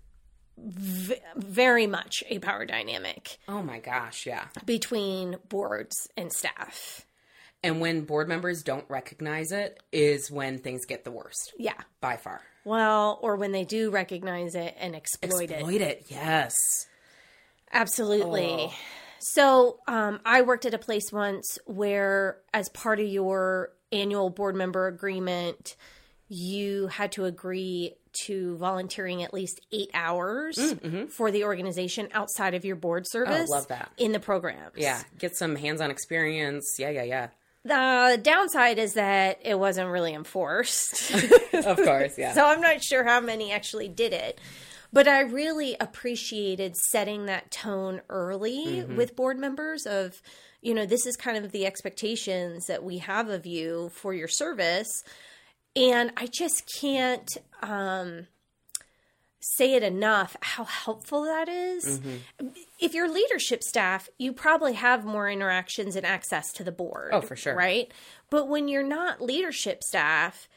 v- 0.58 1.16
very 1.36 1.86
much 1.86 2.22
a 2.28 2.38
power 2.38 2.64
dynamic 2.64 3.38
Oh 3.48 3.62
my 3.62 3.78
gosh, 3.78 4.26
yeah. 4.26 4.46
between 4.64 5.36
boards 5.48 6.08
and 6.16 6.32
staff. 6.32 7.02
And 7.62 7.80
when 7.80 8.02
board 8.02 8.28
members 8.28 8.62
don't 8.62 8.84
recognize 8.88 9.50
it 9.50 9.82
is 9.90 10.30
when 10.30 10.58
things 10.58 10.84
get 10.86 11.04
the 11.04 11.10
worst 11.10 11.52
Yeah. 11.58 11.80
by 12.00 12.16
far. 12.16 12.42
Well, 12.64 13.18
or 13.22 13.36
when 13.36 13.52
they 13.52 13.64
do 13.64 13.90
recognize 13.90 14.54
it 14.54 14.74
and 14.78 14.94
exploit, 14.94 15.50
it. 15.50 15.52
Exploit 15.52 15.80
it, 15.80 16.06
yes. 16.08 16.54
Absolutely. 17.72 18.72
So, 19.18 19.78
um, 19.88 20.20
I 20.24 20.42
worked 20.42 20.66
at 20.66 20.74
a 20.74 20.78
place 20.78 21.12
once 21.12 21.58
where, 21.66 22.38
as 22.52 22.68
part 22.68 23.00
of 23.00 23.06
your 23.06 23.70
annual 23.92 24.30
board 24.30 24.54
member 24.54 24.86
agreement, 24.86 25.76
you 26.28 26.88
had 26.88 27.12
to 27.12 27.24
agree 27.24 27.94
to 28.24 28.56
volunteering 28.56 29.22
at 29.22 29.32
least 29.34 29.60
eight 29.72 29.90
hours 29.94 30.56
mm, 30.56 30.74
mm-hmm. 30.74 31.06
for 31.06 31.30
the 31.30 31.44
organization 31.44 32.08
outside 32.12 32.54
of 32.54 32.64
your 32.64 32.76
board 32.76 33.04
oh, 33.06 33.10
service. 33.10 33.50
love 33.50 33.68
that. 33.68 33.90
In 33.98 34.12
the 34.12 34.20
programs. 34.20 34.72
Yeah, 34.76 35.02
get 35.18 35.36
some 35.36 35.56
hands-on 35.56 35.90
experience. 35.90 36.76
Yeah, 36.78 36.90
yeah, 36.90 37.02
yeah. 37.02 37.28
The 37.64 38.20
downside 38.22 38.78
is 38.78 38.94
that 38.94 39.40
it 39.42 39.58
wasn't 39.58 39.90
really 39.90 40.14
enforced. 40.14 41.12
Of 41.56 41.78
course, 41.78 42.18
yeah. 42.18 42.32
So 42.34 42.44
I'm 42.44 42.60
not 42.60 42.84
sure 42.84 43.02
how 43.02 43.20
many 43.20 43.50
actually 43.50 43.88
did 43.88 44.12
it. 44.12 44.38
But 44.92 45.08
I 45.08 45.20
really 45.20 45.76
appreciated 45.80 46.76
setting 46.76 47.26
that 47.26 47.50
tone 47.50 48.02
early 48.08 48.64
mm-hmm. 48.66 48.96
with 48.96 49.16
board 49.16 49.38
members 49.38 49.86
of, 49.86 50.22
you 50.60 50.74
know, 50.74 50.86
this 50.86 51.06
is 51.06 51.16
kind 51.16 51.42
of 51.42 51.50
the 51.52 51.66
expectations 51.66 52.66
that 52.66 52.84
we 52.84 52.98
have 52.98 53.30
of 53.30 53.46
you 53.46 53.90
for 53.94 54.14
your 54.14 54.28
service. 54.28 55.02
And 55.76 56.10
I 56.16 56.26
just 56.26 56.68
can't 56.80 57.36
um, 57.62 58.26
say 59.40 59.74
it 59.74 59.82
enough 59.82 60.36
how 60.40 60.64
helpful 60.64 61.24
that 61.24 61.48
is. 61.48 62.00
If 62.80 62.94
you're 62.94 63.08
leadership 63.12 63.62
staff, 63.62 64.08
you 64.18 64.32
probably 64.32 64.72
have 64.72 65.04
more 65.04 65.28
interactions 65.30 65.94
and 65.94 66.06
access 66.06 66.50
to 66.54 66.64
the 66.64 66.72
board. 66.72 67.10
Oh, 67.12 67.20
for 67.20 67.36
sure. 67.36 67.54
Right? 67.54 67.92
But 68.30 68.48
when 68.48 68.68
you're 68.68 68.82
not 68.82 69.20
leadership 69.20 69.84
staff, 69.84 70.48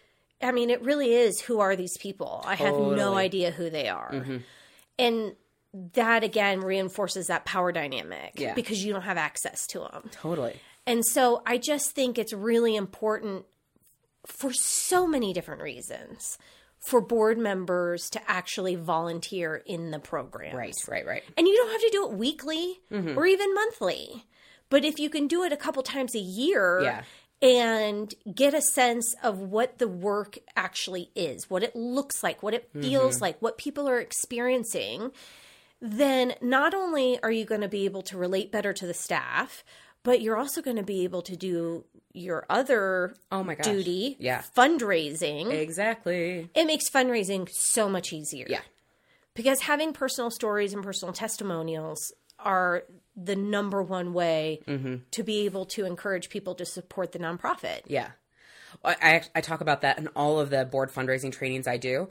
I 0.42 0.52
mean, 0.54 0.70
it 0.70 0.82
really 0.82 1.14
is 1.14 1.42
who 1.42 1.60
are 1.60 1.76
these 1.76 1.98
people? 1.98 2.42
I 2.46 2.56
have 2.56 2.76
no 2.76 3.16
idea 3.16 3.52
who 3.52 3.70
they 3.70 3.90
are. 3.90 4.26
And 4.98 5.36
that 5.94 6.24
again 6.24 6.62
reinforces 6.62 7.28
that 7.28 7.46
power 7.46 7.72
dynamic 7.72 8.34
Yeah. 8.38 8.54
because 8.56 8.84
you 8.84 8.92
don't 8.94 9.04
have 9.04 9.18
access 9.18 9.68
to 9.68 9.80
them. 9.80 10.10
totally. 10.14 10.60
And 10.88 11.06
so 11.06 11.44
I 11.46 11.58
just 11.60 11.92
think 11.92 12.18
it's 12.18 12.34
really 12.34 12.76
important 12.76 13.46
for 14.26 14.54
so 14.54 15.08
many 15.08 15.34
different 15.34 15.62
reasons 15.62 16.38
for 16.80 17.02
board 17.02 17.38
members 17.38 18.10
to 18.10 18.22
actually 18.30 18.76
volunteer 18.76 19.62
in 19.66 19.92
the 19.92 20.00
program. 20.00 20.56
Right, 20.56 20.76
right, 20.88 21.06
right. 21.06 21.24
And 21.38 21.48
you 21.48 21.56
don't 21.56 21.72
have 21.72 21.82
to 21.82 21.90
do 21.92 22.06
it 22.06 22.14
weekly 22.14 22.80
mm-hmm. 22.92 23.18
or 23.18 23.26
even 23.26 23.54
monthly. 23.54 24.26
But 24.70 24.86
if 24.86 25.00
you 25.00 25.10
can 25.10 25.28
do 25.28 25.44
it 25.44 25.52
a 25.52 25.58
couple 25.58 25.84
times 25.84 26.16
a 26.16 26.20
year 26.20 26.82
Yeah. 26.82 27.04
and 27.42 28.14
get 28.34 28.54
a 28.54 28.62
sense 28.62 29.14
of 29.24 29.40
what 29.40 29.80
the 29.80 29.88
work 29.88 30.38
actually 30.56 31.12
is, 31.16 31.50
what 31.50 31.64
it 31.64 31.76
looks 31.76 32.24
like, 32.24 32.42
what 32.42 32.54
it 32.54 32.70
mm-hmm. 32.70 32.82
feels 32.82 33.20
like, 33.20 33.42
what 33.42 33.58
people 33.58 33.90
are 33.90 34.00
experiencing, 34.00 35.12
then 35.82 36.36
not 36.42 36.74
only 36.74 37.22
are 37.24 37.32
you 37.32 37.46
going 37.46 37.62
to 37.62 37.68
be 37.68 37.86
able 37.86 38.04
to 38.04 38.18
relate 38.18 38.52
better 38.52 38.74
to 38.74 38.86
the 38.88 38.94
staff, 38.94 39.64
but 40.10 40.22
you're 40.22 40.38
also 40.38 40.60
going 40.60 40.76
to 40.76 40.82
be 40.82 41.04
able 41.04 41.22
to 41.22 41.36
do 41.36 41.86
your 42.14 42.44
other 42.50 43.14
Oh 43.32 43.44
my 43.44 43.54
gosh. 43.54 43.66
duty, 43.66 44.16
Yeah. 44.20 44.42
fundraising. 44.58 45.54
Exactly. 45.54 46.50
It 46.56 46.66
makes 46.66 46.90
fundraising 46.90 47.48
so 47.52 47.88
much 47.88 48.12
easier 48.12 48.48
Yeah. 48.50 48.62
because 49.36 49.62
having 49.62 49.94
personal 49.94 50.32
stories 50.32 50.74
and 50.74 50.84
personal 50.84 51.14
testimonials 51.14 52.12
are 52.40 52.86
the 53.16 53.36
number 53.36 53.84
one 53.84 54.12
way 54.14 54.62
mm-hmm. 54.66 54.96
to 55.12 55.22
be 55.22 55.46
able 55.46 55.68
to 55.68 55.86
encourage 55.86 56.30
people 56.30 56.56
to 56.56 56.66
support 56.66 57.12
the 57.12 57.20
nonprofit. 57.20 57.82
Yeah. 57.86 58.10
I 58.84 59.22
I 59.36 59.42
talk 59.42 59.62
about 59.62 59.82
that 59.82 60.00
in 60.00 60.08
all 60.16 60.40
of 60.40 60.50
the 60.50 60.66
board 60.66 60.92
fundraising 60.92 61.32
trainings 61.32 61.68
I 61.68 61.78
do. 61.78 62.10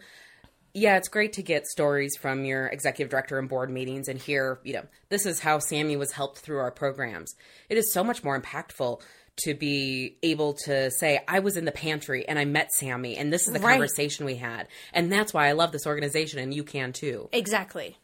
Yeah, 0.74 0.96
it's 0.96 1.08
great 1.08 1.32
to 1.34 1.42
get 1.42 1.66
stories 1.66 2.16
from 2.16 2.44
your 2.44 2.66
executive 2.66 3.10
director 3.10 3.38
and 3.38 3.48
board 3.48 3.70
meetings 3.70 4.08
and 4.08 4.18
hear, 4.18 4.60
you 4.64 4.74
know, 4.74 4.84
this 5.08 5.26
is 5.26 5.40
how 5.40 5.58
Sammy 5.58 5.96
was 5.96 6.12
helped 6.12 6.38
through 6.38 6.58
our 6.58 6.70
programs. 6.70 7.34
It 7.68 7.78
is 7.78 7.92
so 7.92 8.04
much 8.04 8.22
more 8.22 8.40
impactful 8.40 9.00
to 9.44 9.54
be 9.54 10.16
able 10.22 10.54
to 10.64 10.90
say, 10.90 11.20
I 11.28 11.38
was 11.38 11.56
in 11.56 11.64
the 11.64 11.72
pantry 11.72 12.28
and 12.28 12.38
I 12.38 12.44
met 12.44 12.72
Sammy 12.72 13.16
and 13.16 13.32
this 13.32 13.46
is 13.46 13.54
the 13.54 13.60
Right. 13.60 13.72
conversation 13.72 14.26
we 14.26 14.36
had. 14.36 14.68
And 14.92 15.10
that's 15.12 15.32
why 15.32 15.48
I 15.48 15.52
love 15.52 15.72
this 15.72 15.86
organization 15.86 16.38
and 16.38 16.52
you 16.52 16.64
can 16.64 16.92
too. 16.92 17.28
Exactly. 17.32 17.96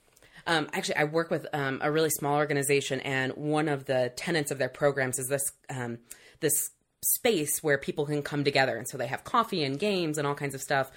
Um, 0.47 0.69
actually, 0.73 0.97
I 0.97 1.05
work 1.05 1.31
with 1.31 1.47
um, 1.53 1.81
a 1.83 1.91
really 1.91 2.11
small 2.11 2.37
organization, 2.37 3.01
and 3.01 3.33
one 3.33 3.67
of 3.67 3.87
the 3.87 4.13
tenets 4.15 4.51
of 4.51 4.59
their 4.59 4.69
programs 4.69 5.19
is 5.19 5.27
this 5.29 5.43
um, 5.71 5.99
this 6.41 6.71
space 7.03 7.63
where 7.63 7.79
people 7.79 8.05
can 8.05 8.21
come 8.23 8.45
together, 8.45 8.77
and 8.77 8.87
so 8.87 8.99
they 8.99 9.07
have 9.07 9.25
coffee 9.25 9.65
and 9.65 9.79
games 9.79 10.19
and 10.19 10.27
all 10.27 10.35
kinds 10.35 10.55
of 10.55 10.61
stuff, 10.61 10.91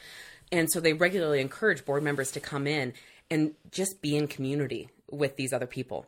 and 0.51 0.71
so 0.71 0.79
they 0.79 0.93
regularly 0.93 1.41
encourage 1.41 1.85
board 1.85 2.03
members 2.03 2.31
to 2.31 2.39
come 2.39 2.67
in 2.67 2.93
and 3.29 3.53
just 3.71 4.01
be 4.01 4.15
in 4.15 4.27
community 4.27 4.89
with 5.09 5.35
these 5.35 5.53
other 5.53 5.67
people. 5.67 6.05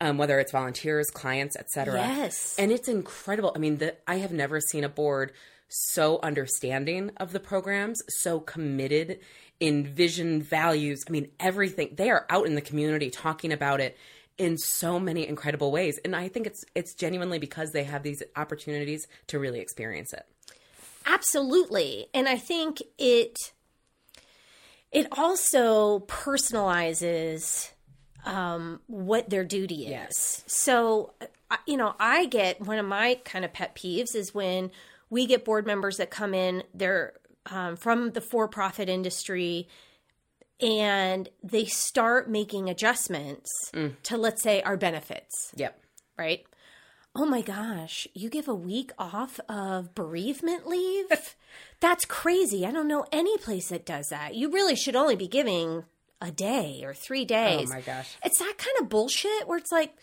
Um, 0.00 0.18
whether 0.18 0.40
it's 0.40 0.50
volunteers, 0.50 1.10
clients, 1.10 1.54
etc. 1.54 1.94
Yes. 1.94 2.56
and 2.58 2.72
it's 2.72 2.88
incredible. 2.88 3.52
I 3.54 3.60
mean, 3.60 3.76
the, 3.76 3.94
I 4.04 4.16
have 4.16 4.32
never 4.32 4.60
seen 4.60 4.82
a 4.82 4.88
board 4.88 5.30
so 5.68 6.18
understanding 6.22 7.12
of 7.18 7.32
the 7.32 7.38
programs, 7.38 8.02
so 8.08 8.40
committed 8.40 9.20
in 9.60 9.86
vision, 9.86 10.42
values. 10.42 11.04
I 11.08 11.10
mean, 11.12 11.28
everything. 11.38 11.90
They 11.94 12.10
are 12.10 12.26
out 12.28 12.46
in 12.46 12.56
the 12.56 12.60
community 12.60 13.10
talking 13.10 13.52
about 13.52 13.80
it 13.80 13.96
in 14.38 14.58
so 14.58 14.98
many 14.98 15.26
incredible 15.26 15.70
ways, 15.70 16.00
and 16.04 16.16
I 16.16 16.28
think 16.28 16.46
it's 16.46 16.64
it's 16.74 16.94
genuinely 16.94 17.38
because 17.38 17.70
they 17.70 17.84
have 17.84 18.02
these 18.02 18.22
opportunities 18.34 19.06
to 19.28 19.38
really 19.38 19.60
experience 19.60 20.12
it. 20.12 20.26
Absolutely. 21.06 22.06
And 22.14 22.28
I 22.28 22.36
think 22.36 22.82
it 22.98 23.36
it 24.92 25.06
also 25.12 26.00
personalizes 26.00 27.70
um, 28.24 28.80
what 28.86 29.30
their 29.30 29.44
duty 29.44 29.86
is. 29.86 29.90
Yes. 29.90 30.44
So, 30.46 31.14
you 31.66 31.76
know, 31.76 31.94
I 31.98 32.26
get 32.26 32.60
one 32.60 32.78
of 32.78 32.86
my 32.86 33.18
kind 33.24 33.44
of 33.44 33.52
pet 33.52 33.74
peeves 33.74 34.14
is 34.14 34.34
when 34.34 34.70
we 35.10 35.26
get 35.26 35.44
board 35.44 35.66
members 35.66 35.96
that 35.96 36.10
come 36.10 36.34
in, 36.34 36.62
they're 36.74 37.14
um, 37.46 37.76
from 37.76 38.12
the 38.12 38.20
for 38.20 38.46
profit 38.48 38.88
industry 38.88 39.68
and 40.60 41.28
they 41.42 41.64
start 41.64 42.30
making 42.30 42.70
adjustments 42.70 43.50
to, 44.04 44.16
let's 44.16 44.42
say, 44.42 44.62
our 44.62 44.76
benefits, 44.76 45.52
Yep. 45.56 45.76
right? 46.16 46.44
Oh 47.14 47.26
my 47.26 47.42
gosh, 47.42 48.08
you 48.14 48.30
give 48.30 48.48
a 48.48 48.54
week 48.54 48.90
off 48.98 49.38
of 49.48 49.94
bereavement 49.94 50.66
leave? 50.66 51.06
That's 51.80 52.06
crazy. 52.06 52.64
I 52.64 52.70
don't 52.70 52.88
know 52.88 53.04
any 53.12 53.36
place 53.38 53.68
that 53.68 53.84
does 53.84 54.08
that. 54.08 54.34
You 54.34 54.50
really 54.50 54.76
should 54.76 54.96
only 54.96 55.16
be 55.16 55.28
giving 55.28 55.84
a 56.22 56.30
day 56.30 56.82
or 56.84 56.94
three 56.94 57.22
oh 57.22 57.26
days. 57.26 57.68
Oh 57.70 57.74
my 57.74 57.82
gosh. 57.82 58.16
It's 58.24 58.38
that 58.38 58.54
kind 58.56 58.76
of 58.80 58.88
bullshit 58.88 59.46
where 59.46 59.58
it's 59.58 59.72
like, 59.72 59.94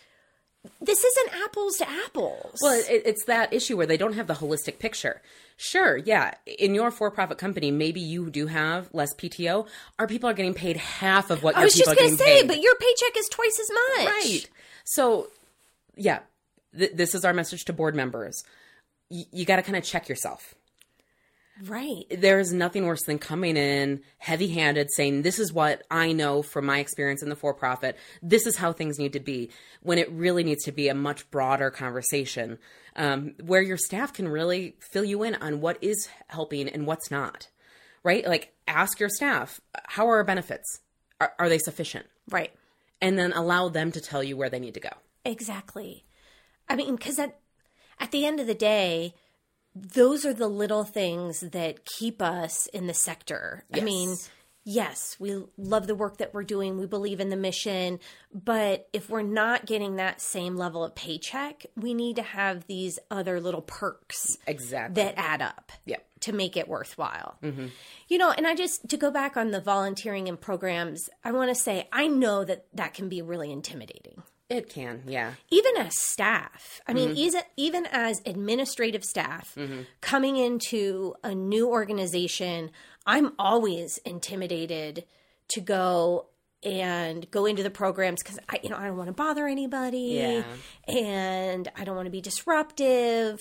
this 0.80 1.02
isn't 1.02 1.42
apples 1.42 1.76
to 1.78 1.88
apples. 1.88 2.58
Well, 2.62 2.78
it, 2.78 3.02
it's 3.06 3.24
that 3.24 3.52
issue 3.52 3.76
where 3.76 3.86
they 3.86 3.96
don't 3.96 4.12
have 4.12 4.26
the 4.26 4.34
holistic 4.34 4.78
picture. 4.78 5.22
Sure, 5.56 5.96
yeah, 5.96 6.34
in 6.46 6.74
your 6.74 6.90
for-profit 6.90 7.38
company, 7.38 7.70
maybe 7.70 8.00
you 8.00 8.30
do 8.30 8.46
have 8.46 8.88
less 8.92 9.14
PTO. 9.14 9.66
Our 9.98 10.06
people 10.06 10.28
are 10.28 10.34
getting 10.34 10.54
paid 10.54 10.76
half 10.76 11.30
of 11.30 11.42
what 11.42 11.56
I 11.56 11.64
was 11.64 11.74
just 11.74 11.96
going 11.96 12.10
to 12.10 12.16
say, 12.16 12.40
paid. 12.40 12.48
but 12.48 12.60
your 12.60 12.74
paycheck 12.76 13.16
is 13.16 13.28
twice 13.30 13.58
as 13.58 13.70
much. 13.70 14.06
right. 14.06 14.50
So, 14.84 15.28
yeah, 15.96 16.20
th- 16.76 16.92
this 16.94 17.14
is 17.14 17.24
our 17.24 17.32
message 17.32 17.64
to 17.66 17.72
board 17.72 17.94
members. 17.94 18.42
Y- 19.10 19.26
you 19.32 19.44
got 19.44 19.56
to 19.56 19.62
kind 19.62 19.76
of 19.76 19.84
check 19.84 20.08
yourself. 20.08 20.54
Right. 21.62 22.04
there 22.10 22.40
is 22.40 22.54
nothing 22.54 22.86
worse 22.86 23.02
than 23.02 23.18
coming 23.18 23.56
in 23.56 24.00
heavy 24.16 24.48
handed 24.48 24.88
saying, 24.94 25.22
This 25.22 25.38
is 25.38 25.52
what 25.52 25.82
I 25.90 26.12
know 26.12 26.42
from 26.42 26.64
my 26.64 26.78
experience 26.78 27.22
in 27.22 27.28
the 27.28 27.36
for 27.36 27.52
profit. 27.52 27.98
This 28.22 28.46
is 28.46 28.56
how 28.56 28.72
things 28.72 28.98
need 28.98 29.12
to 29.12 29.20
be, 29.20 29.50
when 29.82 29.98
it 29.98 30.10
really 30.10 30.42
needs 30.42 30.64
to 30.64 30.72
be 30.72 30.88
a 30.88 30.94
much 30.94 31.30
broader 31.30 31.70
conversation 31.70 32.58
um, 32.96 33.34
where 33.44 33.60
your 33.60 33.76
staff 33.76 34.12
can 34.12 34.26
really 34.28 34.76
fill 34.80 35.04
you 35.04 35.22
in 35.22 35.34
on 35.34 35.60
what 35.60 35.76
is 35.82 36.08
helping 36.28 36.66
and 36.66 36.86
what's 36.86 37.10
not. 37.10 37.48
Right? 38.02 38.26
Like, 38.26 38.54
ask 38.66 38.98
your 38.98 39.10
staff, 39.10 39.60
How 39.84 40.08
are 40.08 40.16
our 40.16 40.24
benefits? 40.24 40.80
Are, 41.20 41.34
are 41.38 41.50
they 41.50 41.58
sufficient? 41.58 42.06
Right. 42.30 42.52
And 43.02 43.18
then 43.18 43.32
allow 43.32 43.68
them 43.68 43.92
to 43.92 44.00
tell 44.00 44.22
you 44.22 44.34
where 44.36 44.48
they 44.48 44.60
need 44.60 44.74
to 44.74 44.80
go. 44.80 44.90
Exactly. 45.26 46.04
I 46.70 46.76
mean, 46.76 46.96
because 46.96 47.18
at, 47.18 47.38
at 47.98 48.10
the 48.12 48.24
end 48.24 48.40
of 48.40 48.46
the 48.46 48.54
day, 48.54 49.14
those 49.74 50.24
are 50.24 50.32
the 50.34 50.48
little 50.48 50.84
things 50.84 51.40
that 51.40 51.84
keep 51.84 52.22
us 52.22 52.66
in 52.68 52.86
the 52.86 52.94
sector. 52.94 53.64
I 53.74 53.80
mean, 53.80 54.08
Yes. 54.10 54.30
yes, 54.64 55.16
we 55.20 55.42
love 55.56 55.86
the 55.86 55.94
work 55.94 56.16
that 56.18 56.34
we're 56.34 56.42
doing. 56.44 56.78
We 56.78 56.86
believe 56.86 57.20
in 57.20 57.28
the 57.30 57.36
mission. 57.36 58.00
But 58.32 58.88
if 58.92 59.08
we're 59.10 59.22
not 59.22 59.66
getting 59.66 59.96
that 59.96 60.20
same 60.20 60.56
level 60.56 60.82
of 60.84 60.94
paycheck, 60.94 61.66
we 61.76 61.94
need 61.94 62.16
to 62.16 62.22
have 62.22 62.66
these 62.66 62.98
other 63.10 63.40
little 63.40 63.62
perks 63.62 64.36
Exactly. 64.46 65.02
that 65.02 65.14
add 65.16 65.40
up 65.42 65.70
Yep. 65.86 66.04
to 66.20 66.32
make 66.32 66.56
it 66.56 66.68
worthwhile. 66.68 67.38
Mm-hmm. 67.42 67.66
You 68.08 68.18
know, 68.18 68.30
and 68.32 68.46
I 68.46 68.54
just, 68.56 68.88
to 68.88 68.96
go 68.96 69.10
back 69.12 69.36
on 69.36 69.50
the 69.52 69.60
volunteering 69.60 70.28
and 70.28 70.40
programs, 70.40 71.08
I 71.24 71.30
want 71.32 71.48
to 71.50 71.60
say, 71.60 71.88
I 71.92 72.08
know 72.08 72.44
that 72.44 72.66
that 72.74 72.92
can 72.94 73.08
be 73.08 73.22
really 73.22 73.52
intimidating 73.52 74.22
It 74.50 74.68
can, 74.68 75.04
yeah. 75.06 75.34
even 75.50 75.76
as 75.76 75.96
staff 75.96 76.80
i 76.88 76.92
mean 76.92 77.10
mm-hmm. 77.10 77.18
even, 77.18 77.42
even 77.56 77.86
as 77.86 78.20
administrative 78.26 79.04
staff 79.04 79.54
mm-hmm. 79.56 79.82
coming 80.00 80.36
into 80.36 81.14
a 81.22 81.32
new 81.34 81.68
organization 81.68 82.70
i'm 83.06 83.32
always 83.38 83.98
intimidated 83.98 85.04
to 85.48 85.60
go 85.60 86.26
and 86.64 87.30
go 87.30 87.46
into 87.46 87.62
the 87.62 87.70
programs 87.70 88.22
because 88.22 88.38
i 88.48 88.58
you 88.62 88.68
know 88.68 88.76
i 88.76 88.86
don't 88.86 88.96
want 88.96 89.06
to 89.06 89.12
bother 89.14 89.46
anybody 89.46 90.18
Yeah. 90.20 90.42
and 90.88 91.70
i 91.76 91.84
don't 91.84 91.94
want 91.96 92.06
to 92.06 92.10
be 92.10 92.20
disruptive 92.20 93.38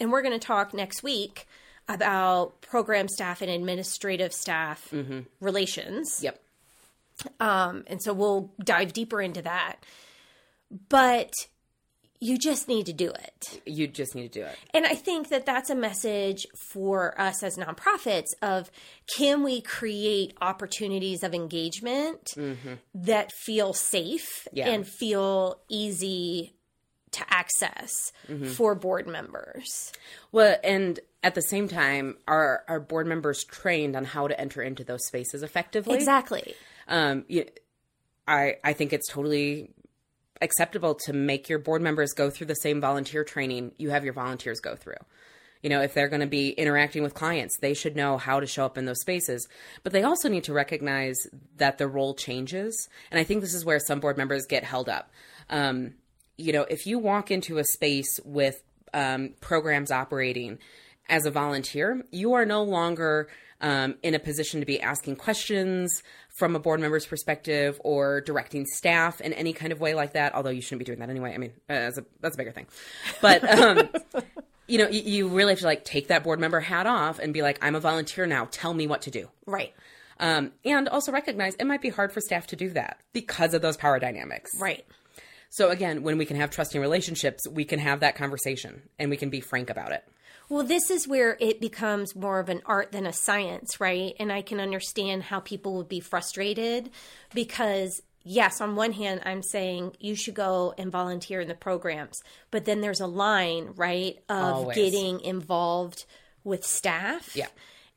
and 0.00 0.10
we're 0.10 0.22
going 0.22 0.38
to 0.38 0.44
talk 0.44 0.72
next 0.72 1.02
week 1.02 1.46
about 1.88 2.60
program 2.62 3.06
staff 3.08 3.42
and 3.42 3.50
administrative 3.50 4.32
staff 4.32 4.88
mm-hmm. 4.90 5.20
relations 5.40 6.20
Yep. 6.22 6.40
um, 7.38 7.84
and 7.86 8.02
so 8.02 8.12
we'll 8.14 8.50
dive 8.64 8.92
deeper 8.92 9.20
into 9.20 9.42
that. 9.42 9.76
But 10.88 11.32
you 12.20 12.38
just 12.38 12.68
need 12.68 12.86
to 12.86 12.92
do 12.92 13.10
it. 13.10 13.60
You 13.66 13.88
just 13.88 14.14
need 14.14 14.32
to 14.32 14.40
do 14.40 14.46
it. 14.46 14.56
And 14.72 14.86
I 14.86 14.94
think 14.94 15.28
that 15.30 15.44
that's 15.44 15.70
a 15.70 15.74
message 15.74 16.46
for 16.70 17.20
us 17.20 17.42
as 17.42 17.56
nonprofits 17.56 18.28
of 18.40 18.70
can 19.16 19.42
we 19.42 19.60
create 19.60 20.32
opportunities 20.40 21.24
of 21.24 21.34
engagement 21.34 22.30
that 22.94 23.32
feel 23.32 23.72
safe 23.72 24.46
Yeah. 24.52 24.68
and 24.68 24.86
feel 24.86 25.60
easy 25.68 26.54
to 27.10 27.24
access 27.28 28.12
for 28.54 28.74
board 28.76 29.06
members. 29.08 29.92
Well, 30.30 30.56
and 30.62 31.00
at 31.24 31.34
the 31.34 31.42
same 31.42 31.66
time, 31.68 32.16
are 32.28 32.64
our 32.68 32.78
board 32.80 33.06
members 33.08 33.44
trained 33.44 33.96
on 33.96 34.04
how 34.04 34.28
to 34.28 34.40
enter 34.40 34.62
into 34.62 34.84
those 34.84 35.04
spaces 35.06 35.42
effectively? 35.42 35.94
Exactly. 35.96 36.54
Um, 36.88 37.24
you, 37.28 37.46
I 38.28 38.56
I 38.64 38.72
think 38.72 38.92
it's 38.92 39.08
totally 39.10 39.70
acceptable 40.42 40.94
to 41.06 41.12
make 41.12 41.48
your 41.48 41.58
board 41.58 41.80
members 41.80 42.12
go 42.12 42.28
through 42.28 42.48
the 42.48 42.54
same 42.56 42.80
volunteer 42.80 43.24
training 43.24 43.72
you 43.78 43.90
have 43.90 44.04
your 44.04 44.12
volunteers 44.12 44.60
go 44.60 44.76
through. 44.76 44.94
You 45.62 45.70
know, 45.70 45.80
if 45.80 45.94
they're 45.94 46.08
going 46.08 46.20
to 46.20 46.26
be 46.26 46.50
interacting 46.50 47.04
with 47.04 47.14
clients, 47.14 47.56
they 47.58 47.72
should 47.72 47.94
know 47.94 48.18
how 48.18 48.40
to 48.40 48.46
show 48.46 48.64
up 48.64 48.76
in 48.76 48.84
those 48.84 49.00
spaces. 49.00 49.46
But 49.84 49.92
they 49.92 50.02
also 50.02 50.28
need 50.28 50.44
to 50.44 50.52
recognize 50.52 51.16
that 51.56 51.78
the 51.78 51.86
role 51.86 52.14
changes. 52.14 52.88
And 53.12 53.20
I 53.20 53.24
think 53.24 53.40
this 53.40 53.54
is 53.54 53.64
where 53.64 53.78
some 53.78 54.00
board 54.00 54.18
members 54.18 54.44
get 54.46 54.64
held 54.64 54.88
up. 54.88 55.12
Um, 55.48 55.94
you 56.36 56.52
know, 56.52 56.62
if 56.62 56.86
you 56.86 56.98
walk 56.98 57.30
into 57.30 57.58
a 57.58 57.64
space 57.64 58.18
with 58.24 58.60
um, 58.92 59.34
programs 59.40 59.92
operating 59.92 60.58
as 61.08 61.26
a 61.26 61.30
volunteer, 61.30 62.02
you 62.10 62.32
are 62.32 62.44
no 62.44 62.64
longer 62.64 63.28
um, 63.60 63.94
in 64.02 64.14
a 64.14 64.18
position 64.18 64.58
to 64.60 64.66
be 64.66 64.80
asking 64.80 65.16
questions 65.16 66.02
from 66.32 66.56
a 66.56 66.58
board 66.58 66.80
member's 66.80 67.06
perspective 67.06 67.80
or 67.84 68.20
directing 68.22 68.66
staff 68.66 69.20
in 69.20 69.32
any 69.32 69.52
kind 69.52 69.72
of 69.72 69.80
way 69.80 69.94
like 69.94 70.14
that. 70.14 70.34
Although 70.34 70.50
you 70.50 70.62
shouldn't 70.62 70.80
be 70.80 70.84
doing 70.84 70.98
that 71.00 71.10
anyway. 71.10 71.34
I 71.34 71.38
mean, 71.38 71.52
uh, 71.68 71.74
that's 71.74 71.98
a 71.98 72.04
that's 72.20 72.34
a 72.36 72.38
bigger 72.38 72.52
thing. 72.52 72.66
But 73.20 73.44
um, 73.48 73.88
you 74.66 74.78
know, 74.78 74.88
you, 74.88 75.02
you 75.02 75.28
really 75.28 75.52
have 75.52 75.60
to 75.60 75.66
like 75.66 75.84
take 75.84 76.08
that 76.08 76.24
board 76.24 76.40
member 76.40 76.60
hat 76.60 76.86
off 76.86 77.18
and 77.18 77.34
be 77.34 77.42
like, 77.42 77.58
I'm 77.62 77.74
a 77.74 77.80
volunteer 77.80 78.26
now. 78.26 78.48
Tell 78.50 78.72
me 78.72 78.86
what 78.86 79.02
to 79.02 79.10
do. 79.10 79.28
Right. 79.46 79.74
Um, 80.18 80.52
and 80.64 80.88
also 80.88 81.10
recognize 81.10 81.54
it 81.56 81.66
might 81.66 81.82
be 81.82 81.88
hard 81.88 82.12
for 82.12 82.20
staff 82.20 82.46
to 82.48 82.56
do 82.56 82.70
that 82.70 82.98
because 83.12 83.54
of 83.54 83.62
those 83.62 83.76
power 83.76 83.98
dynamics. 83.98 84.52
Right. 84.58 84.84
So 85.50 85.68
again, 85.68 86.02
when 86.02 86.16
we 86.16 86.24
can 86.24 86.36
have 86.36 86.50
trusting 86.50 86.80
relationships, 86.80 87.46
we 87.46 87.64
can 87.64 87.78
have 87.78 88.00
that 88.00 88.14
conversation 88.14 88.82
and 88.98 89.10
we 89.10 89.16
can 89.16 89.28
be 89.28 89.40
frank 89.40 89.68
about 89.68 89.92
it. 89.92 90.04
Well, 90.52 90.64
this 90.64 90.90
is 90.90 91.08
where 91.08 91.38
it 91.40 91.62
becomes 91.62 92.14
more 92.14 92.38
of 92.38 92.50
an 92.50 92.60
art 92.66 92.92
than 92.92 93.06
a 93.06 93.12
science, 93.14 93.80
right? 93.80 94.14
And 94.20 94.30
I 94.30 94.42
can 94.42 94.60
understand 94.60 95.22
how 95.22 95.40
people 95.40 95.76
would 95.78 95.88
be 95.88 96.00
frustrated 96.00 96.90
because, 97.32 98.02
yes, 98.22 98.60
on 98.60 98.76
one 98.76 98.92
hand, 98.92 99.22
I'm 99.24 99.42
saying 99.42 99.96
you 99.98 100.14
should 100.14 100.34
go 100.34 100.74
and 100.76 100.92
volunteer 100.92 101.40
in 101.40 101.48
the 101.48 101.54
programs, 101.54 102.22
but 102.50 102.66
then 102.66 102.82
there's 102.82 103.00
a 103.00 103.06
line, 103.06 103.70
right, 103.76 104.18
of 104.28 104.54
Always. 104.56 104.76
getting 104.76 105.20
involved 105.20 106.04
with 106.44 106.66
staff 106.66 107.34
Yeah. 107.34 107.48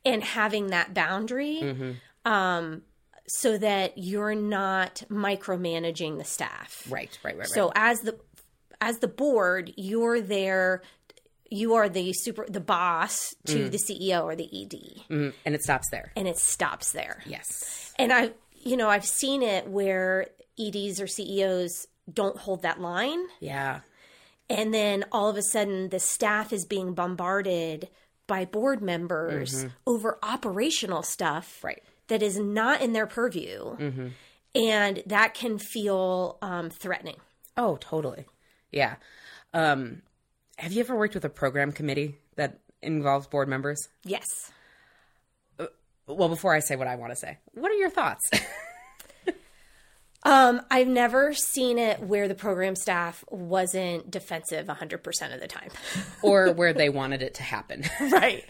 and 0.05 0.23
having 0.23 0.67
that 0.67 0.93
boundary 0.93 1.97
um, 2.23 2.83
so 3.27 3.57
that 3.57 3.97
you're 3.97 4.33
not 4.33 5.03
micromanaging 5.09 6.19
the 6.19 6.23
staff. 6.23 6.87
Right, 6.89 7.19
right, 7.21 7.33
right, 7.33 7.39
right. 7.39 7.47
So 7.49 7.73
as 7.75 7.99
the 7.99 8.17
as 8.79 8.99
the 8.99 9.07
board, 9.09 9.73
you're 9.75 10.21
there. 10.21 10.83
You 11.55 11.75
are 11.75 11.87
the 11.89 12.11
super 12.13 12.45
the 12.49 12.59
boss 12.59 13.33
to 13.47 13.69
the 13.69 13.77
CEO 13.77 14.23
or 14.23 14.35
the 14.35 14.49
ED, 14.51 15.03
Mhm. 15.09 15.33
and 15.45 15.55
it 15.55 15.63
stops 15.63 15.89
there. 15.89 16.11
and 16.15 16.27
it 16.27 16.37
stops 16.37 16.91
there. 16.91 17.21
Yes. 17.25 17.93
And 17.97 18.11
I, 18.11 18.31
you 18.63 18.75
know, 18.77 18.89
I've 18.89 19.05
seen 19.05 19.41
it 19.41 19.67
where 19.67 20.27
EDs 20.59 20.99
or 21.01 21.07
CEOs 21.07 21.87
don't 22.11 22.37
hold 22.37 22.61
that 22.63 22.79
line, 22.81 23.27
Yeah. 23.39 23.81
and 24.49 24.73
then 24.73 25.05
all 25.11 25.29
of 25.29 25.37
a 25.37 25.41
sudden 25.43 25.89
the 25.89 25.99
staff 25.99 26.51
is 26.53 26.65
being 26.65 26.93
bombarded 26.93 27.89
by 28.27 28.43
board 28.45 28.81
members 28.81 29.65
over 29.87 30.17
operational 30.23 31.03
stuff 31.03 31.63
Right. 31.63 31.83
that 32.07 32.21
is 32.23 32.37
not 32.37 32.81
in 32.81 32.93
their 32.93 33.07
purview, 33.07 34.11
and 34.53 35.03
that 35.05 35.33
can 35.33 35.57
feel 35.57 36.37
um, 36.41 36.69
threatening. 36.69 37.17
Oh, 37.57 37.77
totally. 37.77 38.25
Yeah. 38.71 38.95
Um, 39.53 40.01
have 40.57 40.71
you 40.71 40.79
ever 40.81 40.95
worked 40.95 41.15
with 41.15 41.25
a 41.25 41.29
program 41.29 41.71
committee 41.71 42.17
that 42.35 42.59
involves 42.81 43.27
board 43.27 43.47
members? 43.47 43.87
Yes. 44.03 44.25
Well, 46.07 46.29
before 46.29 46.53
I 46.53 46.59
say 46.59 46.75
what 46.75 46.87
I 46.87 46.95
want 46.97 47.13
to 47.13 47.15
say, 47.15 47.39
what 47.53 47.71
are 47.71 47.75
your 47.75 47.89
thoughts? 47.89 48.29
Um, 50.25 50.61
I've 50.71 50.87
never 50.87 51.35
seen 51.35 51.77
it 51.77 51.99
where 51.99 52.27
the 52.27 52.33
program 52.33 52.75
staff 52.75 53.23
wasn't 53.29 54.09
defensive 54.09 54.65
100% 54.65 55.33
of 55.35 55.39
the 55.39 55.47
time. 55.47 55.69
or 56.23 56.51
where 56.51 56.73
they 56.73 56.89
wanted 56.89 57.21
it 57.21 57.35
to 57.35 57.43
happen? 57.43 57.83
right. 58.11 58.43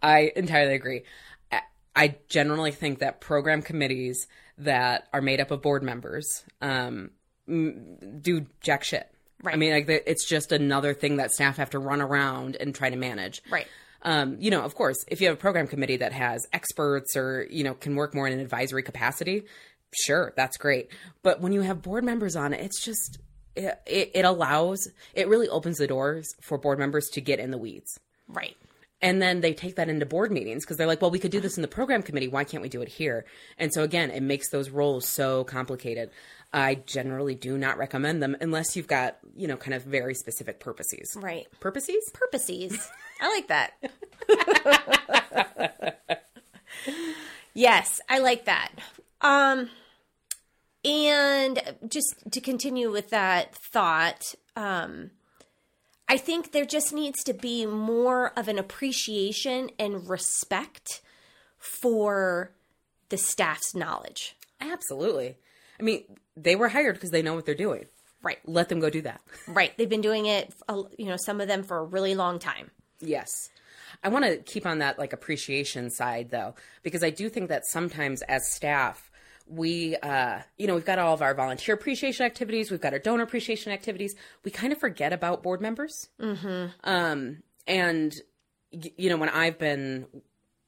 I 0.00 0.32
entirely 0.36 0.74
agree. 0.74 1.02
I- 1.50 1.62
I 1.96 2.14
generally 2.28 2.70
think 2.70 3.00
that 3.00 3.20
program 3.20 3.60
committees 3.60 4.28
that 4.58 5.08
are 5.12 5.20
made 5.20 5.40
up 5.40 5.50
of 5.50 5.62
board 5.62 5.82
members 5.82 6.44
um, 6.62 7.10
do 7.48 8.46
jack 8.60 8.84
shit. 8.84 9.10
I 9.44 9.56
mean, 9.56 9.72
like 9.72 9.88
it's 9.88 10.26
just 10.26 10.52
another 10.52 10.94
thing 10.94 11.16
that 11.16 11.30
staff 11.30 11.56
have 11.56 11.70
to 11.70 11.78
run 11.78 12.00
around 12.00 12.56
and 12.56 12.74
try 12.74 12.90
to 12.90 12.96
manage. 12.96 13.40
Right. 13.50 13.66
Um, 14.02 14.36
you 14.38 14.50
know, 14.50 14.62
of 14.62 14.74
course, 14.74 14.96
if 15.08 15.20
you 15.20 15.28
have 15.28 15.36
a 15.36 15.40
program 15.40 15.66
committee 15.66 15.96
that 15.98 16.12
has 16.12 16.46
experts 16.52 17.16
or 17.16 17.46
you 17.50 17.64
know 17.64 17.74
can 17.74 17.96
work 17.96 18.14
more 18.14 18.26
in 18.26 18.32
an 18.32 18.40
advisory 18.40 18.82
capacity, 18.82 19.44
sure, 19.92 20.32
that's 20.36 20.56
great. 20.56 20.90
But 21.22 21.40
when 21.40 21.52
you 21.52 21.62
have 21.62 21.82
board 21.82 22.04
members 22.04 22.36
on 22.36 22.52
it, 22.52 22.60
it's 22.60 22.84
just 22.84 23.18
it, 23.54 23.80
it, 23.86 24.10
it 24.14 24.24
allows 24.24 24.88
it 25.14 25.28
really 25.28 25.48
opens 25.48 25.78
the 25.78 25.86
doors 25.86 26.34
for 26.40 26.58
board 26.58 26.78
members 26.78 27.08
to 27.12 27.20
get 27.20 27.38
in 27.38 27.50
the 27.50 27.58
weeds. 27.58 27.98
Right. 28.28 28.56
And 29.00 29.22
then 29.22 29.40
they 29.40 29.54
take 29.54 29.76
that 29.76 29.88
into 29.88 30.06
board 30.06 30.32
meetings 30.32 30.64
because 30.64 30.76
they're 30.76 30.86
like, 30.86 31.00
well, 31.00 31.10
we 31.10 31.20
could 31.20 31.30
do 31.30 31.40
this 31.40 31.56
in 31.56 31.62
the 31.62 31.68
program 31.68 32.02
committee. 32.02 32.26
Why 32.26 32.42
can't 32.42 32.62
we 32.62 32.68
do 32.68 32.82
it 32.82 32.88
here? 32.88 33.26
And 33.56 33.72
so, 33.72 33.84
again, 33.84 34.10
it 34.10 34.22
makes 34.22 34.50
those 34.50 34.70
roles 34.70 35.06
so 35.06 35.44
complicated. 35.44 36.10
I 36.52 36.76
generally 36.76 37.34
do 37.34 37.58
not 37.58 37.76
recommend 37.76 38.22
them 38.22 38.36
unless 38.40 38.74
you've 38.74 38.86
got, 38.86 39.18
you 39.36 39.46
know, 39.46 39.56
kind 39.56 39.74
of 39.74 39.82
very 39.82 40.14
specific 40.14 40.60
purposes. 40.60 41.14
Right. 41.16 41.46
Purposes? 41.60 42.10
Purposes. 42.14 42.88
I 43.20 43.34
like 43.34 43.48
that. 43.48 43.72
yes, 47.54 48.00
I 48.08 48.18
like 48.18 48.44
that. 48.46 48.72
Um 49.20 49.70
and 50.84 51.60
just 51.88 52.14
to 52.30 52.40
continue 52.40 52.90
with 52.90 53.10
that 53.10 53.54
thought, 53.54 54.34
um 54.56 55.10
I 56.08 56.16
think 56.16 56.52
there 56.52 56.64
just 56.64 56.94
needs 56.94 57.22
to 57.24 57.34
be 57.34 57.66
more 57.66 58.32
of 58.38 58.48
an 58.48 58.58
appreciation 58.58 59.70
and 59.78 60.08
respect 60.08 61.02
for 61.58 62.52
the 63.10 63.18
staff's 63.18 63.74
knowledge. 63.74 64.34
Absolutely. 64.60 65.36
I 65.78 65.82
mean, 65.82 66.04
they 66.36 66.56
were 66.56 66.68
hired 66.68 66.94
because 66.94 67.10
they 67.10 67.22
know 67.22 67.34
what 67.34 67.46
they're 67.46 67.54
doing. 67.54 67.86
Right. 68.22 68.38
Let 68.44 68.68
them 68.68 68.80
go 68.80 68.90
do 68.90 69.02
that. 69.02 69.20
Right. 69.46 69.76
They've 69.76 69.88
been 69.88 70.00
doing 70.00 70.26
it, 70.26 70.52
you 70.98 71.06
know, 71.06 71.16
some 71.16 71.40
of 71.40 71.46
them 71.46 71.62
for 71.62 71.78
a 71.78 71.84
really 71.84 72.14
long 72.14 72.38
time. 72.38 72.70
Yes. 73.00 73.48
I 74.02 74.08
want 74.08 74.24
to 74.24 74.38
keep 74.38 74.66
on 74.66 74.78
that 74.78 74.98
like 74.98 75.12
appreciation 75.12 75.90
side 75.90 76.30
though, 76.30 76.54
because 76.82 77.04
I 77.04 77.10
do 77.10 77.28
think 77.28 77.48
that 77.48 77.64
sometimes 77.66 78.22
as 78.22 78.52
staff, 78.52 79.10
we, 79.46 79.96
uh, 79.96 80.40
you 80.56 80.66
know, 80.66 80.74
we've 80.74 80.84
got 80.84 80.98
all 80.98 81.14
of 81.14 81.22
our 81.22 81.34
volunteer 81.34 81.74
appreciation 81.74 82.26
activities, 82.26 82.70
we've 82.70 82.80
got 82.80 82.92
our 82.92 82.98
donor 82.98 83.22
appreciation 83.22 83.72
activities. 83.72 84.14
We 84.44 84.50
kind 84.50 84.72
of 84.72 84.78
forget 84.78 85.12
about 85.12 85.42
board 85.42 85.60
members. 85.60 86.08
Mm-hmm. 86.20 86.66
Um, 86.84 87.42
and, 87.66 88.14
y- 88.72 88.92
you 88.96 89.10
know, 89.10 89.16
when 89.16 89.30
I've 89.30 89.58
been 89.58 90.06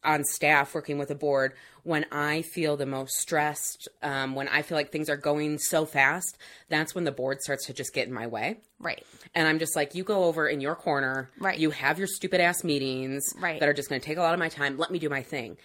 on 0.04 0.24
staff 0.24 0.74
working 0.74 0.98
with 0.98 1.10
a 1.10 1.14
board, 1.14 1.52
when 1.82 2.04
I 2.12 2.42
feel 2.42 2.76
the 2.76 2.86
most 2.86 3.16
stressed, 3.16 3.88
um, 4.02 4.34
when 4.34 4.48
I 4.48 4.62
feel 4.62 4.76
like 4.76 4.92
things 4.92 5.08
are 5.08 5.16
going 5.16 5.58
so 5.58 5.84
fast, 5.86 6.36
that's 6.68 6.94
when 6.94 7.04
the 7.04 7.12
board 7.12 7.40
starts 7.42 7.66
to 7.66 7.72
just 7.72 7.92
get 7.94 8.06
in 8.08 8.14
my 8.14 8.26
way. 8.26 8.58
Right. 8.78 9.04
And 9.34 9.46
I'm 9.48 9.58
just 9.58 9.76
like, 9.76 9.94
you 9.94 10.04
go 10.04 10.24
over 10.24 10.48
in 10.48 10.60
your 10.60 10.74
corner. 10.74 11.30
Right. 11.38 11.58
You 11.58 11.70
have 11.70 11.98
your 11.98 12.06
stupid 12.08 12.40
ass 12.40 12.64
meetings 12.64 13.24
Right. 13.38 13.60
that 13.60 13.68
are 13.68 13.74
just 13.74 13.88
going 13.88 14.00
to 14.00 14.06
take 14.06 14.18
a 14.18 14.22
lot 14.22 14.34
of 14.34 14.40
my 14.40 14.48
time. 14.48 14.76
Let 14.78 14.90
me 14.90 14.98
do 14.98 15.08
my 15.08 15.22
thing. 15.22 15.56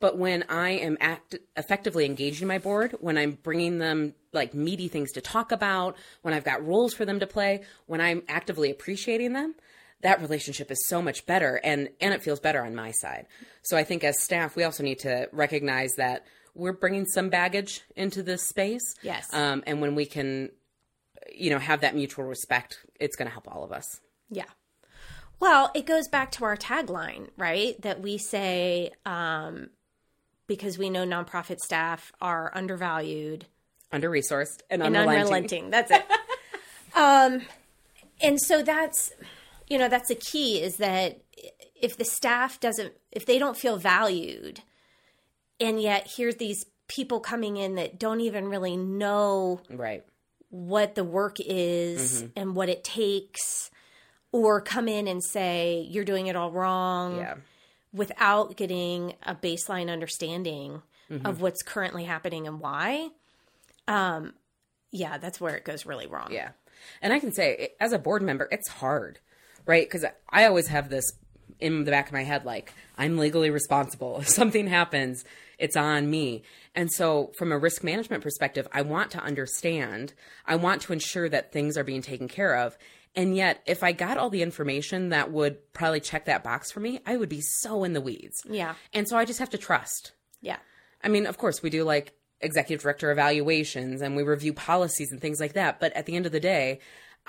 But 0.00 0.16
when 0.16 0.44
I 0.48 0.70
am 0.70 0.96
act- 1.00 1.36
effectively 1.56 2.06
engaging 2.06 2.48
my 2.48 2.58
board, 2.58 2.96
when 3.00 3.18
I'm 3.18 3.32
bringing 3.32 3.78
them 3.78 4.14
like 4.32 4.54
meaty 4.54 4.88
things 4.88 5.12
to 5.12 5.20
talk 5.20 5.52
about, 5.52 5.94
when 6.22 6.32
I've 6.32 6.44
got 6.44 6.64
roles 6.66 6.94
for 6.94 7.04
them 7.04 7.20
to 7.20 7.26
play, 7.26 7.62
when 7.86 8.00
I'm 8.00 8.22
actively 8.28 8.70
appreciating 8.70 9.34
them, 9.34 9.54
that 10.02 10.20
relationship 10.20 10.70
is 10.70 10.88
so 10.88 11.02
much 11.02 11.26
better 11.26 11.60
and 11.62 11.88
and 12.00 12.14
it 12.14 12.22
feels 12.22 12.40
better 12.40 12.64
on 12.64 12.74
my 12.74 12.90
side. 12.90 13.26
So 13.62 13.76
I 13.76 13.84
think 13.84 14.04
as 14.04 14.22
staff, 14.22 14.56
we 14.56 14.64
also 14.64 14.82
need 14.82 15.00
to 15.00 15.28
recognize 15.32 15.92
that 15.96 16.24
we're 16.54 16.72
bringing 16.72 17.06
some 17.06 17.28
baggage 17.28 17.82
into 17.96 18.22
this 18.22 18.48
space. 18.48 18.82
Yes. 19.02 19.26
Um, 19.32 19.62
and 19.66 19.80
when 19.80 19.94
we 19.94 20.06
can, 20.06 20.50
you 21.32 21.50
know, 21.50 21.58
have 21.58 21.82
that 21.82 21.94
mutual 21.94 22.24
respect, 22.24 22.78
it's 22.98 23.16
going 23.16 23.28
to 23.28 23.32
help 23.32 23.46
all 23.48 23.62
of 23.62 23.72
us. 23.72 23.84
Yeah. 24.30 24.44
Well, 25.38 25.70
it 25.74 25.86
goes 25.86 26.08
back 26.08 26.32
to 26.32 26.44
our 26.44 26.56
tagline, 26.56 27.28
right? 27.38 27.80
That 27.80 28.00
we 28.00 28.18
say, 28.18 28.90
um, 29.06 29.70
because 30.46 30.76
we 30.76 30.90
know 30.90 31.04
nonprofit 31.06 31.58
staff 31.58 32.12
are 32.20 32.50
undervalued 32.54 33.46
Under 33.92 34.10
resourced 34.10 34.60
and 34.68 34.82
and 34.82 34.96
unrelenting. 34.96 35.22
unrelenting. 35.22 35.70
That's 35.70 35.90
it. 35.90 36.04
um, 36.94 37.42
and 38.20 38.38
so 38.40 38.62
that's, 38.62 39.12
you 39.70 39.78
know, 39.78 39.88
that's 39.88 40.08
the 40.08 40.14
key 40.16 40.60
is 40.60 40.76
that 40.76 41.20
if 41.80 41.96
the 41.96 42.04
staff 42.04 42.60
doesn't, 42.60 42.92
if 43.12 43.24
they 43.24 43.38
don't 43.38 43.56
feel 43.56 43.76
valued, 43.78 44.60
and 45.58 45.80
yet 45.80 46.10
here's 46.16 46.36
these 46.36 46.66
people 46.88 47.20
coming 47.20 47.56
in 47.56 47.76
that 47.76 47.98
don't 47.98 48.20
even 48.20 48.48
really 48.48 48.76
know 48.76 49.60
Right. 49.70 50.04
what 50.48 50.96
the 50.96 51.04
work 51.04 51.36
is 51.38 52.24
and 52.36 52.54
what 52.56 52.68
it 52.68 52.82
takes 52.82 53.70
or 54.32 54.60
come 54.60 54.88
in 54.88 55.06
and 55.06 55.22
say 55.22 55.86
you're 55.88 56.04
doing 56.04 56.26
it 56.26 56.34
all 56.36 56.50
wrong 56.50 57.18
Yeah. 57.18 57.36
without 57.92 58.56
getting 58.56 59.14
a 59.22 59.34
baseline 59.34 59.88
understanding 59.90 60.82
Mm-hmm. 61.10 61.26
of 61.26 61.40
what's 61.40 61.62
currently 61.62 62.04
happening 62.04 62.46
and 62.46 62.60
why 62.60 63.08
um 63.88 64.32
yeah 64.92 65.18
that's 65.18 65.40
where 65.40 65.56
it 65.56 65.64
goes 65.64 65.84
really 65.84 66.06
wrong 66.06 66.28
Yeah. 66.30 66.50
And 67.02 67.12
I 67.12 67.18
can 67.18 67.32
say, 67.32 67.70
as 67.80 67.92
a 67.92 67.98
board 67.98 68.22
member, 68.22 68.48
it's 68.52 68.68
hard, 68.68 69.18
right? 69.66 69.86
Because 69.86 70.04
I 70.28 70.46
always 70.46 70.68
have 70.68 70.88
this 70.90 71.12
in 71.58 71.84
the 71.84 71.90
back 71.90 72.06
of 72.06 72.12
my 72.12 72.24
head 72.24 72.44
like, 72.44 72.72
I'm 72.96 73.18
legally 73.18 73.50
responsible. 73.50 74.18
If 74.20 74.28
something 74.28 74.66
happens, 74.66 75.24
it's 75.58 75.76
on 75.76 76.10
me. 76.10 76.42
And 76.74 76.90
so, 76.90 77.32
from 77.36 77.52
a 77.52 77.58
risk 77.58 77.84
management 77.84 78.22
perspective, 78.22 78.66
I 78.72 78.82
want 78.82 79.10
to 79.12 79.18
understand, 79.22 80.14
I 80.46 80.56
want 80.56 80.82
to 80.82 80.92
ensure 80.92 81.28
that 81.28 81.52
things 81.52 81.76
are 81.76 81.84
being 81.84 82.02
taken 82.02 82.28
care 82.28 82.56
of. 82.56 82.78
And 83.16 83.36
yet, 83.36 83.60
if 83.66 83.82
I 83.82 83.92
got 83.92 84.18
all 84.18 84.30
the 84.30 84.42
information 84.42 85.08
that 85.08 85.32
would 85.32 85.72
probably 85.72 86.00
check 86.00 86.26
that 86.26 86.44
box 86.44 86.70
for 86.70 86.80
me, 86.80 87.00
I 87.04 87.16
would 87.16 87.28
be 87.28 87.40
so 87.40 87.84
in 87.84 87.92
the 87.92 88.00
weeds. 88.00 88.40
yeah 88.48 88.74
And 88.92 89.08
so, 89.08 89.18
I 89.18 89.24
just 89.24 89.40
have 89.40 89.50
to 89.50 89.58
trust. 89.58 90.12
yeah 90.40 90.58
I 91.02 91.08
mean, 91.08 91.26
of 91.26 91.38
course, 91.38 91.62
we 91.62 91.70
do 91.70 91.84
like 91.84 92.12
executive 92.40 92.82
director 92.82 93.10
evaluations 93.10 94.00
and 94.00 94.16
we 94.16 94.22
review 94.22 94.52
policies 94.52 95.12
and 95.12 95.20
things 95.20 95.40
like 95.40 95.54
that. 95.54 95.80
But 95.80 95.92
at 95.94 96.06
the 96.06 96.16
end 96.16 96.26
of 96.26 96.32
the 96.32 96.40
day, 96.40 96.80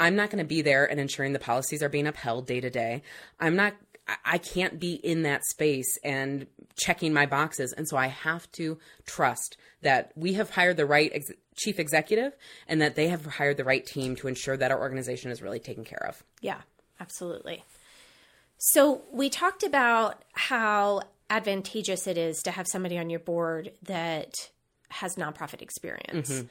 I'm 0.01 0.15
not 0.15 0.29
going 0.31 0.43
to 0.43 0.47
be 0.47 0.61
there 0.61 0.89
and 0.89 0.99
ensuring 0.99 1.31
the 1.33 1.39
policies 1.39 1.81
are 1.83 1.89
being 1.89 2.07
upheld 2.07 2.47
day 2.47 2.59
to 2.59 2.69
day. 2.69 3.03
I'm 3.39 3.55
not, 3.55 3.73
I- 4.25 4.39
can't 4.39 4.79
be 4.79 4.95
in 4.95 5.21
that 5.23 5.45
space 5.45 5.97
and 6.03 6.47
checking 6.75 7.13
my 7.13 7.25
boxes. 7.27 7.71
And 7.73 7.87
so 7.87 7.95
I 7.97 8.07
have 8.07 8.51
to 8.53 8.77
trust 9.05 9.57
that 9.81 10.11
we 10.15 10.33
have 10.33 10.49
hired 10.49 10.77
the 10.77 10.85
right 10.85 11.11
ex- 11.13 11.31
chief 11.55 11.79
executive 11.79 12.33
and 12.67 12.81
that 12.81 12.95
they 12.95 13.07
have 13.09 13.25
hired 13.25 13.57
the 13.57 13.63
right 13.63 13.85
team 13.85 14.15
to 14.17 14.27
ensure 14.27 14.57
that 14.57 14.71
our 14.71 14.79
organization 14.81 15.31
is 15.31 15.41
really 15.41 15.59
taken 15.59 15.83
care 15.85 16.05
of. 16.07 16.23
Yeah, 16.41 16.61
absolutely. 16.99 17.63
So 18.57 19.01
we 19.11 19.29
talked 19.29 19.63
about 19.63 20.23
how 20.33 21.01
advantageous 21.29 22.07
it 22.07 22.17
is 22.17 22.41
to 22.43 22.51
have 22.51 22.67
somebody 22.67 22.97
on 22.97 23.09
your 23.09 23.19
board 23.19 23.71
that 23.83 24.33
has 24.89 25.15
nonprofit 25.15 25.61
experience. 25.61 26.43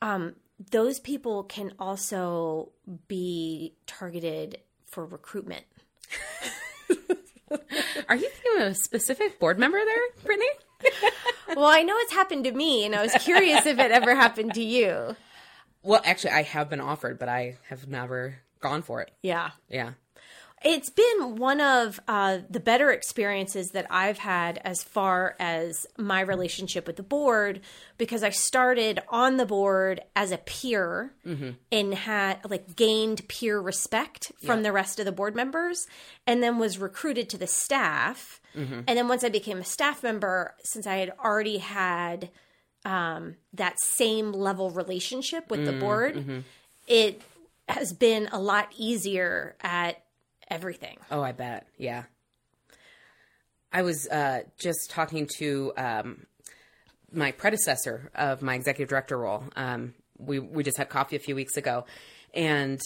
Um, 0.00 0.34
those 0.58 0.98
people 1.00 1.44
can 1.44 1.72
also 1.78 2.72
be 3.08 3.74
targeted 3.86 4.58
for 4.84 5.04
recruitment. 5.04 5.64
Are 8.08 8.16
you 8.16 8.28
thinking 8.28 8.62
of 8.62 8.72
a 8.72 8.74
specific 8.74 9.38
board 9.38 9.58
member 9.58 9.78
there, 9.78 9.96
Brittny? 10.24 10.46
well, 11.56 11.66
I 11.66 11.82
know 11.82 11.94
it's 11.98 12.12
happened 12.12 12.44
to 12.44 12.52
me, 12.52 12.84
and 12.84 12.94
I 12.94 13.02
was 13.02 13.12
curious 13.20 13.66
if 13.66 13.78
it 13.78 13.90
ever 13.90 14.14
happened 14.14 14.54
to 14.54 14.62
you. 14.62 15.16
Well, 15.82 16.00
actually, 16.04 16.30
I 16.32 16.42
have 16.42 16.68
been 16.70 16.80
offered, 16.80 17.18
but 17.18 17.28
I 17.28 17.58
have 17.68 17.86
never 17.88 18.36
gone 18.60 18.82
for 18.82 19.02
it. 19.02 19.10
Yeah. 19.22 19.50
Yeah. 19.68 19.92
It's 20.68 20.90
been 20.90 21.36
one 21.36 21.60
of 21.60 22.00
uh, 22.08 22.38
the 22.50 22.58
better 22.58 22.90
experiences 22.90 23.70
that 23.70 23.86
I've 23.88 24.18
had 24.18 24.58
as 24.64 24.82
far 24.82 25.36
as 25.38 25.86
my 25.96 26.20
relationship 26.20 26.88
with 26.88 26.96
the 26.96 27.04
board 27.04 27.60
because 27.98 28.24
I 28.24 28.30
started 28.30 28.98
on 29.08 29.36
the 29.36 29.46
board 29.46 30.00
as 30.16 30.32
a 30.32 30.38
peer 30.38 31.12
and 31.70 31.94
had 31.94 32.40
like 32.50 32.74
gained 32.74 33.28
peer 33.28 33.60
respect 33.60 34.32
from 34.44 34.64
the 34.64 34.72
rest 34.72 34.98
of 34.98 35.04
the 35.06 35.12
board 35.12 35.36
members 35.36 35.86
and 36.26 36.42
then 36.42 36.58
was 36.58 36.78
recruited 36.78 37.28
to 37.30 37.38
the 37.38 37.46
staff. 37.46 38.40
And 38.88 38.98
then 38.98 39.06
once 39.06 39.22
I 39.22 39.28
became 39.28 39.58
a 39.58 39.64
staff 39.64 40.02
member, 40.02 40.56
since 40.64 40.84
I 40.84 40.96
had 40.96 41.12
already 41.22 41.58
had 41.58 42.30
um, 42.84 43.36
that 43.52 43.78
same 43.78 44.32
level 44.32 44.70
relationship 44.70 45.48
with 45.48 45.64
the 45.64 45.72
board, 45.78 46.42
it 46.88 47.22
has 47.68 47.92
been 47.92 48.28
a 48.32 48.40
lot 48.40 48.72
easier 48.76 49.54
at 49.60 50.02
everything. 50.48 50.98
Oh, 51.10 51.20
I 51.20 51.32
bet. 51.32 51.66
Yeah. 51.78 52.04
I 53.72 53.82
was 53.82 54.06
uh, 54.08 54.42
just 54.58 54.90
talking 54.90 55.28
to 55.38 55.72
um, 55.76 56.26
my 57.12 57.32
predecessor 57.32 58.10
of 58.14 58.40
my 58.42 58.54
executive 58.54 58.88
director 58.88 59.18
role. 59.18 59.44
Um, 59.54 59.94
we 60.18 60.38
we 60.38 60.62
just 60.62 60.78
had 60.78 60.88
coffee 60.88 61.16
a 61.16 61.18
few 61.18 61.34
weeks 61.34 61.56
ago, 61.56 61.84
and 62.32 62.80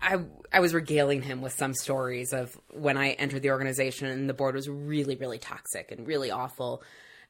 I 0.00 0.20
I 0.52 0.60
was 0.60 0.72
regaling 0.72 1.20
him 1.22 1.42
with 1.42 1.52
some 1.52 1.74
stories 1.74 2.32
of 2.32 2.58
when 2.72 2.96
I 2.96 3.10
entered 3.10 3.42
the 3.42 3.50
organization 3.50 4.06
and 4.06 4.28
the 4.28 4.34
board 4.34 4.54
was 4.54 4.68
really 4.68 5.16
really 5.16 5.38
toxic 5.38 5.90
and 5.92 6.06
really 6.06 6.30
awful. 6.30 6.82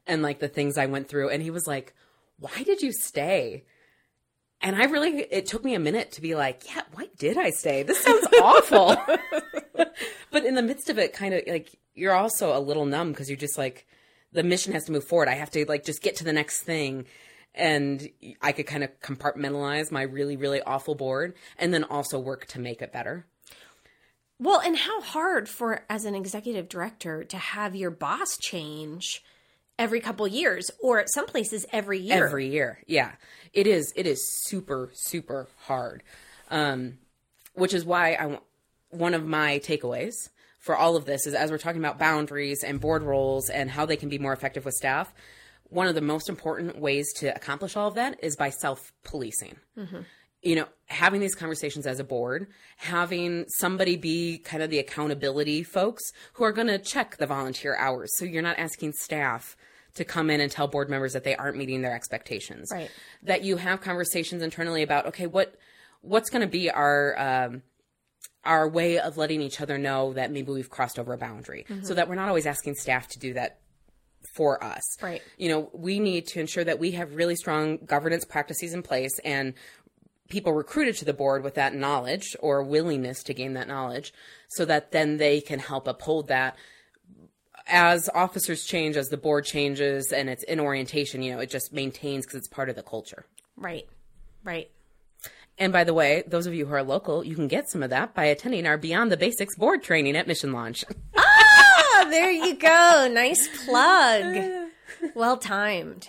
and 0.07 0.23
like 0.23 0.39
the 0.39 0.49
things 0.49 0.79
I 0.79 0.87
went 0.87 1.09
through. 1.09 1.31
And 1.31 1.43
he 1.43 1.51
was 1.51 1.67
like, 1.67 1.95
Why 2.39 2.63
did 2.63 2.83
you 2.83 2.93
stay? 2.93 3.65
And 4.61 4.75
I 4.75 4.85
really, 4.85 5.21
it 5.21 5.47
took 5.47 5.65
me 5.65 5.75
a 5.75 5.79
minute 5.79 6.13
to 6.13 6.21
be 6.21 6.35
like, 6.35 6.63
Yeah, 6.69 6.83
why 6.95 7.09
did 7.19 7.39
I 7.39 7.51
stay? 7.51 7.83
This 7.83 8.01
sounds 8.01 8.27
awful. 8.43 8.97
but 10.31 10.45
in 10.45 10.55
the 10.55 10.63
midst 10.63 10.91
of 10.91 10.99
it, 10.99 11.13
kind 11.13 11.35
of 11.35 11.43
like, 11.47 11.79
you're 11.95 12.15
also 12.15 12.57
a 12.57 12.61
little 12.61 12.87
numb 12.87 13.13
because 13.13 13.29
you're 13.29 13.37
just 13.37 13.59
like, 13.59 13.87
the 14.33 14.43
mission 14.43 14.73
has 14.73 14.85
to 14.85 14.93
move 14.93 15.05
forward. 15.05 15.29
I 15.29 15.35
have 15.35 15.51
to 15.53 15.65
like 15.67 15.85
just 15.85 16.03
get 16.03 16.17
to 16.17 16.25
the 16.25 16.33
next 16.33 16.63
thing. 16.63 17.07
And 17.55 18.09
I 18.43 18.53
could 18.53 18.67
kind 18.67 18.85
of 18.85 19.01
compartmentalize 19.01 19.91
my 19.91 20.03
really, 20.03 20.37
really 20.37 20.61
awful 20.63 20.95
board 20.95 21.35
and 21.59 21.73
then 21.73 21.85
also 21.85 22.19
work 22.19 22.47
to 22.47 22.61
make 22.61 22.83
it 22.83 22.93
better. 22.93 23.27
Well, 24.41 24.61
and 24.61 24.77
how 24.77 25.01
hard 25.01 25.49
for 25.49 25.85
as 25.89 26.05
an 26.05 26.15
executive 26.15 26.69
director 26.69 27.25
to 27.25 27.37
have 27.37 27.75
your 27.75 27.91
boss 27.91 28.37
change 28.41 29.23
every 29.79 30.01
couple 30.01 30.27
years 30.27 30.71
or 30.83 30.99
at 30.99 31.11
some 31.11 31.27
places 31.27 31.65
every 31.73 31.99
year. 31.99 32.27
Every 32.27 32.49
year. 32.49 32.79
Yeah. 32.87 33.13
It 33.53 33.67
is 33.67 33.93
it 33.97 34.07
is 34.07 34.29
super 34.47 34.91
super 34.93 35.49
hard. 35.67 36.03
Um 36.51 36.99
which 37.55 37.75
is 37.75 37.85
why 37.85 38.15
I 38.15 38.27
want 38.27 38.43
one 38.91 39.15
of 39.15 39.27
my 39.27 39.59
takeaways 39.59 40.31
for 40.59 40.77
all 40.77 40.97
of 40.97 41.05
this 41.05 41.27
is 41.27 41.35
as 41.35 41.51
we're 41.51 41.59
talking 41.59 41.81
about 41.81 41.99
boundaries 41.99 42.63
and 42.63 42.81
board 42.81 43.03
roles 43.03 43.49
and 43.49 43.71
how 43.71 43.87
they 43.87 43.97
can 43.97 44.09
be 44.09 44.19
more 44.19 44.33
effective 44.33 44.65
with 44.65 44.75
staff, 44.75 45.13
one 45.65 45.87
of 45.87 45.95
the 45.95 46.01
most 46.01 46.29
important 46.29 46.79
ways 46.79 47.13
to 47.15 47.35
accomplish 47.35 47.77
all 47.77 47.89
of 47.89 47.95
that 47.95 48.19
is 48.23 48.37
by 48.37 48.51
self 48.51 48.93
policing. 49.05 49.57
Mm-hmm. 49.77 50.01
You 50.43 50.55
know, 50.55 50.67
having 50.87 51.21
these 51.21 51.35
conversations 51.35 51.87
as 51.87 51.99
a 51.99 52.05
board, 52.05 52.47
having 52.77 53.45
somebody 53.59 53.97
be 53.97 54.39
kind 54.39 54.63
of 54.63 54.71
the 54.71 54.79
accountability 54.79 55.65
folks 55.65 56.03
who 56.35 56.45
are 56.45 56.53
going 56.53 56.69
to 56.69 56.79
check 56.79 57.17
the 57.17 57.27
volunteer 57.27 57.77
hours. 57.77 58.17
So 58.17 58.25
you're 58.25 58.43
not 58.43 58.59
asking 58.59 58.93
staff 58.93 59.57
to 59.95 60.05
come 60.05 60.31
in 60.31 60.41
and 60.41 60.51
tell 60.51 60.69
board 60.69 60.89
members 60.89 61.13
that 61.13 61.25
they 61.25 61.35
aren't 61.35 61.57
meeting 61.57 61.83
their 61.83 61.95
expectations. 61.95 62.69
Right. 62.73 62.91
That 63.25 63.43
you 63.43 63.57
have 63.57 63.81
conversations 63.81 64.43
internally 64.43 64.83
about, 64.83 65.07
okay, 65.07 65.27
what 65.27 65.57
what's 66.01 66.31
going 66.31 66.43
to 66.43 66.49
be 66.49 66.71
our 66.71 67.19
um, 67.19 67.63
our 68.45 68.69
way 68.69 68.99
of 68.99 69.17
letting 69.17 69.43
each 69.43 69.61
other 69.61 69.77
know 69.77 70.13
that 70.13 70.31
maybe 70.31 70.53
we've 70.53 70.71
crossed 70.71 70.99
over 70.99 71.13
a 71.13 71.19
boundary 71.19 71.67
mm-hmm. 71.69 71.85
so 71.85 71.95
that 71.95 72.09
we're 72.09 72.15
not 72.15 72.29
always 72.29 72.47
asking 72.47 72.75
staff 72.75 73.09
to 73.09 73.19
do 73.19 73.35
that 73.35 73.59
for 74.35 74.63
us. 74.63 74.83
Right. 75.03 75.23
You 75.37 75.49
know, 75.49 75.71
we 75.73 75.99
need 75.99 76.27
to 76.29 76.41
ensure 76.41 76.65
that 76.65 76.79
we 76.79 76.93
have 76.93 77.15
really 77.15 77.37
strong 77.37 77.79
governance 77.79 78.25
practices 78.25 78.73
in 78.73 78.83
place 78.83 79.19
and 79.25 79.55
people 80.29 80.53
recruited 80.53 80.97
to 80.97 81.05
the 81.05 81.13
board 81.13 81.43
with 81.43 81.55
that 81.55 81.75
knowledge 81.75 82.37
or 82.41 82.63
willingness 82.63 83.23
to 83.25 83.35
gain 83.35 83.55
that 83.55 83.69
knowledge 83.69 84.13
so 84.49 84.65
that 84.65 84.93
then 84.93 85.17
they 85.17 85.41
can 85.41 85.59
help 85.59 85.89
uphold 85.89 86.29
that. 86.29 86.57
As 87.67 88.09
officers 88.15 88.65
change 88.65 88.97
as 88.97 89.09
the 89.09 89.17
board 89.17 89.45
changes 89.45 90.13
and 90.13 90.31
it's 90.31 90.43
in 90.45 90.59
orientation 90.59 91.23
you 91.23 91.33
know 91.33 91.41
it 91.41 91.51
just 91.51 91.73
maintains 91.73 92.25
because 92.25 92.39
it's 92.39 92.49
part 92.49 92.69
of 92.71 92.77
the 92.77 92.83
culture. 92.83 93.27
Right. 93.57 93.87
Right. 94.45 94.71
And 95.59 95.73
by 95.73 95.85
the 95.85 95.93
way 95.93 96.23
those 96.27 96.47
of 96.47 96.55
you 96.55 96.67
who 96.67 96.75
are 96.75 96.83
local 96.83 97.25
you 97.25 97.35
can 97.35 97.49
get 97.49 97.69
some 97.69 97.83
of 97.83 97.91
that 97.91 98.15
by 98.15 98.25
attending 98.25 98.67
our 98.67 98.79
beyond 98.79 99.13
the 99.13 99.17
basics 99.19 99.57
board 99.57 99.83
training 99.83 100.17
at 100.17 100.27
mission 100.27 100.53
launch. 100.53 100.85
Ah 101.17 102.07
there 102.11 102.31
you 102.31 102.55
go. 102.55 103.09
Nice 103.13 103.65
plug. 103.67 104.71
Well 105.15 105.37
timed 105.37 106.09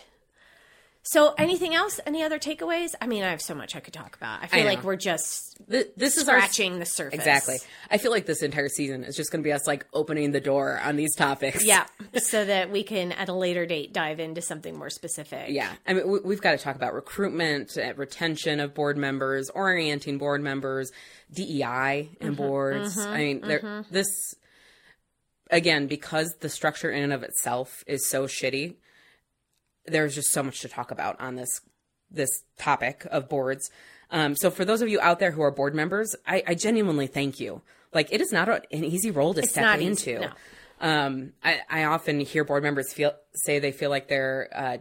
so, 1.01 1.33
anything 1.37 1.73
else? 1.73 1.99
Any 2.05 2.23
other 2.23 2.37
takeaways? 2.37 2.93
I 3.01 3.07
mean, 3.07 3.23
I 3.23 3.29
have 3.29 3.41
so 3.41 3.55
much 3.55 3.75
I 3.75 3.79
could 3.79 3.93
talk 3.93 4.17
about. 4.17 4.43
I 4.43 4.47
feel 4.47 4.63
I 4.63 4.65
like 4.65 4.83
we're 4.83 4.97
just 4.97 5.57
this, 5.67 5.87
this 5.95 6.17
is 6.17 6.23
scratching 6.23 6.73
our, 6.73 6.79
the 6.79 6.85
surface. 6.85 7.17
Exactly. 7.17 7.57
I 7.89 7.97
feel 7.97 8.11
like 8.11 8.25
this 8.25 8.43
entire 8.43 8.67
season 8.67 9.05
is 9.05 9.15
just 9.15 9.31
going 9.31 9.41
to 9.41 9.47
be 9.47 9.53
us 9.53 9.65
like 9.65 9.87
opening 9.93 10.31
the 10.31 10.41
door 10.41 10.79
on 10.83 10.97
these 10.97 11.15
topics. 11.15 11.63
Yeah, 11.63 11.85
so 12.21 12.43
that 12.43 12.69
we 12.69 12.83
can 12.83 13.13
at 13.13 13.29
a 13.29 13.33
later 13.33 13.65
date 13.65 13.93
dive 13.93 14.19
into 14.19 14.41
something 14.41 14.77
more 14.77 14.89
specific. 14.89 15.45
Yeah, 15.49 15.71
I 15.87 15.93
mean, 15.93 16.21
we, 16.23 16.35
have 16.35 16.41
got 16.41 16.51
to 16.51 16.57
talk 16.57 16.75
about 16.75 16.93
recruitment, 16.93 17.77
uh, 17.77 17.93
retention 17.95 18.59
of 18.59 18.73
board 18.73 18.97
members, 18.97 19.49
orienting 19.49 20.17
board 20.17 20.41
members, 20.41 20.91
DEI 21.33 22.09
and 22.19 22.33
mm-hmm, 22.33 22.33
boards. 22.33 22.97
Mm-hmm, 22.97 23.09
I 23.09 23.17
mean, 23.17 23.41
mm-hmm. 23.41 23.93
this 23.93 24.35
again 25.49 25.87
because 25.87 26.35
the 26.41 26.49
structure 26.49 26.91
in 26.91 27.03
and 27.03 27.13
of 27.13 27.23
itself 27.23 27.83
is 27.87 28.07
so 28.07 28.27
shitty 28.27 28.75
there's 29.85 30.15
just 30.15 30.31
so 30.31 30.43
much 30.43 30.61
to 30.61 30.69
talk 30.69 30.91
about 30.91 31.19
on 31.19 31.35
this 31.35 31.61
this 32.11 32.29
topic 32.57 33.05
of 33.11 33.29
boards. 33.29 33.69
Um, 34.11 34.35
so 34.35 34.49
for 34.49 34.65
those 34.65 34.81
of 34.81 34.89
you 34.89 34.99
out 34.99 35.19
there 35.19 35.31
who 35.31 35.41
are 35.41 35.51
board 35.51 35.75
members, 35.75 36.15
I, 36.25 36.43
I 36.47 36.55
genuinely 36.55 37.07
thank 37.07 37.39
you. 37.39 37.61
Like 37.93 38.11
it 38.11 38.21
is 38.21 38.31
not 38.31 38.49
a, 38.49 38.61
an 38.71 38.83
easy 38.83 39.11
role 39.11 39.33
to 39.33 39.41
it's 39.41 39.51
step 39.51 39.79
into. 39.79 40.19
No. 40.19 40.31
Um, 40.81 41.33
I, 41.43 41.59
I, 41.69 41.83
often 41.83 42.21
hear 42.21 42.45
board 42.45 42.63
members 42.63 42.93
feel 42.93 43.13
say 43.35 43.59
they 43.59 43.73
feel 43.73 43.89
like 43.89 44.07
they're 44.07 44.49
uh, 44.55 44.77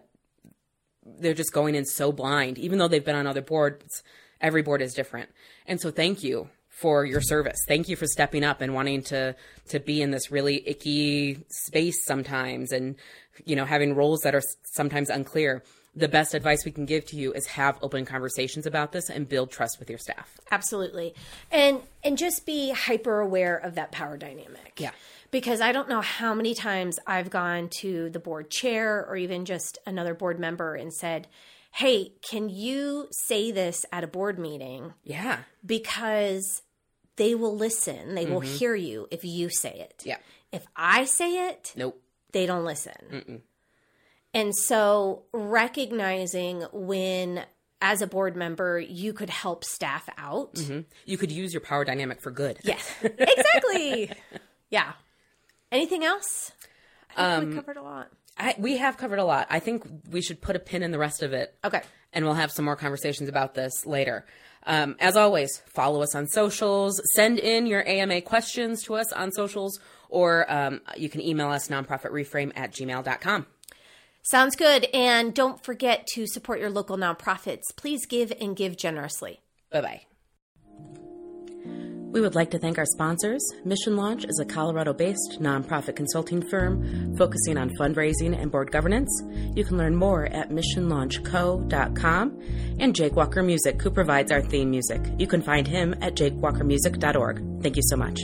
they're 1.05 1.35
just 1.35 1.53
going 1.53 1.75
in 1.75 1.85
so 1.85 2.13
blind, 2.13 2.57
even 2.59 2.79
though 2.79 2.89
they've 2.89 3.05
been 3.05 3.17
on 3.17 3.27
other 3.27 3.43
boards. 3.43 4.03
Every 4.41 4.63
board 4.63 4.81
is 4.81 4.95
different, 4.95 5.31
and 5.67 5.81
so 5.81 5.91
thank 5.91 6.23
you 6.23 6.49
for 6.69 7.05
your 7.05 7.21
service. 7.21 7.59
Thank 7.67 7.89
you 7.89 7.97
for 7.97 8.07
stepping 8.07 8.45
up 8.45 8.61
and 8.61 8.73
wanting 8.73 9.03
to 9.05 9.35
to 9.71 9.81
be 9.81 10.01
in 10.01 10.13
this 10.13 10.31
really 10.31 10.63
icky 10.69 11.45
space 11.49 12.05
sometimes 12.05 12.71
and 12.71 12.95
you 13.45 13.57
know 13.57 13.65
having 13.65 13.95
roles 13.95 14.21
that 14.21 14.35
are 14.35 14.43
sometimes 14.65 15.11
unclear. 15.11 15.63
The 15.97 16.09
best 16.09 16.35
advice 16.35 16.65
we 16.65 16.71
can 16.71 16.87
give 16.87 17.07
to 17.07 17.17
you 17.17 17.33
is 17.33 17.47
have 17.47 17.77
open 17.83 18.05
conversations 18.05 18.67
about 18.67 18.93
this 18.93 19.11
and 19.11 19.29
build 19.29 19.51
trust 19.51 19.81
with 19.81 19.91
your 19.91 19.99
staff. 19.99 20.39
Absolutely. 20.51 21.15
And 21.51 21.81
and 22.05 22.17
just 22.17 22.47
be 22.47 22.71
hyper 22.71 23.19
aware 23.21 23.57
of 23.57 23.75
that 23.75 23.91
power 23.91 24.17
dynamic. 24.17 24.75
Yeah. 24.79 24.93
Because 25.31 25.61
I 25.61 25.73
don't 25.73 25.89
know 25.89 26.01
how 26.01 26.35
many 26.35 26.55
times 26.55 26.99
I've 27.07 27.31
gone 27.31 27.69
to 27.81 28.11
the 28.11 28.21
board 28.21 28.51
chair 28.51 29.05
or 29.09 29.17
even 29.17 29.45
just 29.45 29.79
another 29.87 30.15
board 30.15 30.39
member 30.39 30.75
and 30.75 30.93
said, 30.93 31.27
hey, 31.73 32.13
can 32.29 32.49
you 32.49 33.09
say 33.11 33.51
this 33.53 33.85
at 33.93 34.05
a 34.05 34.07
board 34.07 34.39
meeting? 34.39 34.95
Yeah. 35.05 35.41
Because 35.65 36.63
they 37.17 37.35
will 37.35 37.57
listen. 37.57 38.15
They 38.15 38.25
mm-hmm. 38.25 38.35
will 38.35 38.41
hear 38.41 38.75
you 38.75 39.07
if 39.11 39.25
you 39.25 39.51
say 39.51 39.75
it. 39.75 40.03
Yeah. 40.05 40.17
If 40.51 40.67
I 40.75 41.05
say 41.05 41.49
it, 41.49 41.73
nope. 41.77 42.01
They 42.33 42.47
don't 42.47 42.65
listen. 42.65 42.93
Mm-mm. 43.11 43.41
And 44.35 44.55
so 44.55 45.25
recognizing 45.33 46.63
when 46.73 47.45
as 47.81 48.03
a 48.03 48.07
board 48.07 48.37
member 48.37 48.79
you 48.79 49.13
could 49.13 49.31
help 49.31 49.65
staff 49.65 50.09
out. 50.19 50.55
Mm-hmm. 50.55 50.81
You 51.07 51.17
could 51.17 51.31
use 51.31 51.53
your 51.53 51.61
power 51.61 51.85
dynamic 51.85 52.21
for 52.21 52.31
good. 52.31 52.59
Yes. 52.63 52.93
Exactly. 53.03 54.11
yeah. 54.71 54.93
Anything 55.71 56.05
else? 56.05 56.53
I 57.17 57.37
think 57.37 57.43
um, 57.43 57.51
we 57.51 57.55
covered 57.57 57.77
a 57.77 57.83
lot. 57.83 58.09
I, 58.37 58.55
we 58.59 58.77
have 58.77 58.97
covered 58.97 59.19
a 59.19 59.25
lot. 59.25 59.47
I 59.51 59.59
think 59.59 59.85
we 60.11 60.21
should 60.21 60.41
put 60.41 60.57
a 60.57 60.59
pin 60.59 60.83
in 60.83 60.93
the 60.93 60.99
rest 60.99 61.23
of 61.23 61.33
it. 61.33 61.55
Okay. 61.65 61.83
And 62.13 62.25
we'll 62.25 62.35
have 62.35 62.53
some 62.53 62.65
more 62.65 62.77
conversations 62.77 63.29
about 63.29 63.55
this 63.55 63.85
later. 63.85 64.25
Um, 64.65 64.97
as 65.01 65.17
always, 65.17 65.63
follow 65.67 66.03
us 66.03 66.15
on 66.15 66.29
socials. 66.29 67.01
Send 67.15 67.39
in 67.39 67.67
your 67.67 67.87
AMA 67.87 68.23
questions 68.23 68.83
to 68.85 68.95
us 68.95 69.13
on 69.13 69.33
socials, 69.33 69.81
or 70.09 70.51
um, 70.51 70.81
you 70.97 71.09
can 71.09 71.21
email 71.21 71.49
us 71.49 71.69
nonprofitreframe 71.69 72.53
at 72.57 72.73
gmail.com. 72.73 73.47
Sounds 74.23 74.57
good. 74.57 74.87
And 74.93 75.33
don't 75.35 75.63
forget 75.65 76.07
to 76.15 76.27
support 76.27 76.61
your 76.61 76.71
local 76.71 76.97
nonprofits. 76.97 77.63
Please 77.77 78.05
give 78.07 78.33
and 78.41 78.55
give 78.55 78.77
generously. 78.77 79.41
Bye 79.71 79.81
bye. 79.81 80.03
We 82.11 82.23
would 82.23 82.35
like 82.35 82.51
to 82.53 82.59
thank 82.59 82.79
our 82.79 82.87
sponsors. 82.87 83.43
Mission 83.67 83.97
Launch 83.97 84.25
is 84.25 84.41
a 84.41 84.45
Colorado 84.47 84.95
based 84.95 85.39
nonprofit 85.41 85.95
consulting 85.95 86.41
firm 86.49 87.17
focusing 87.17 87.59
on 87.59 87.69
fundraising 87.79 88.35
and 88.41 88.51
board 88.51 88.71
governance. 88.73 89.11
You 89.55 89.63
can 89.65 89.77
learn 89.77 89.95
more 89.95 90.25
at 90.25 90.49
missionlaunchco.com 90.49 92.43
and 92.81 92.95
Jake 92.95 93.15
Walker 93.15 93.43
Music, 93.43 93.83
who 93.83 93.91
provides 93.91 94.33
our 94.33 94.41
theme 94.41 94.71
music. 94.71 95.03
You 95.19 95.27
can 95.27 95.43
find 95.43 95.67
him 95.69 95.95
at 96.01 96.15
jakewalkermusic.org. 96.15 97.63
Thank 97.63 97.77
you 97.77 97.83
so 97.85 97.97
much. 97.97 98.21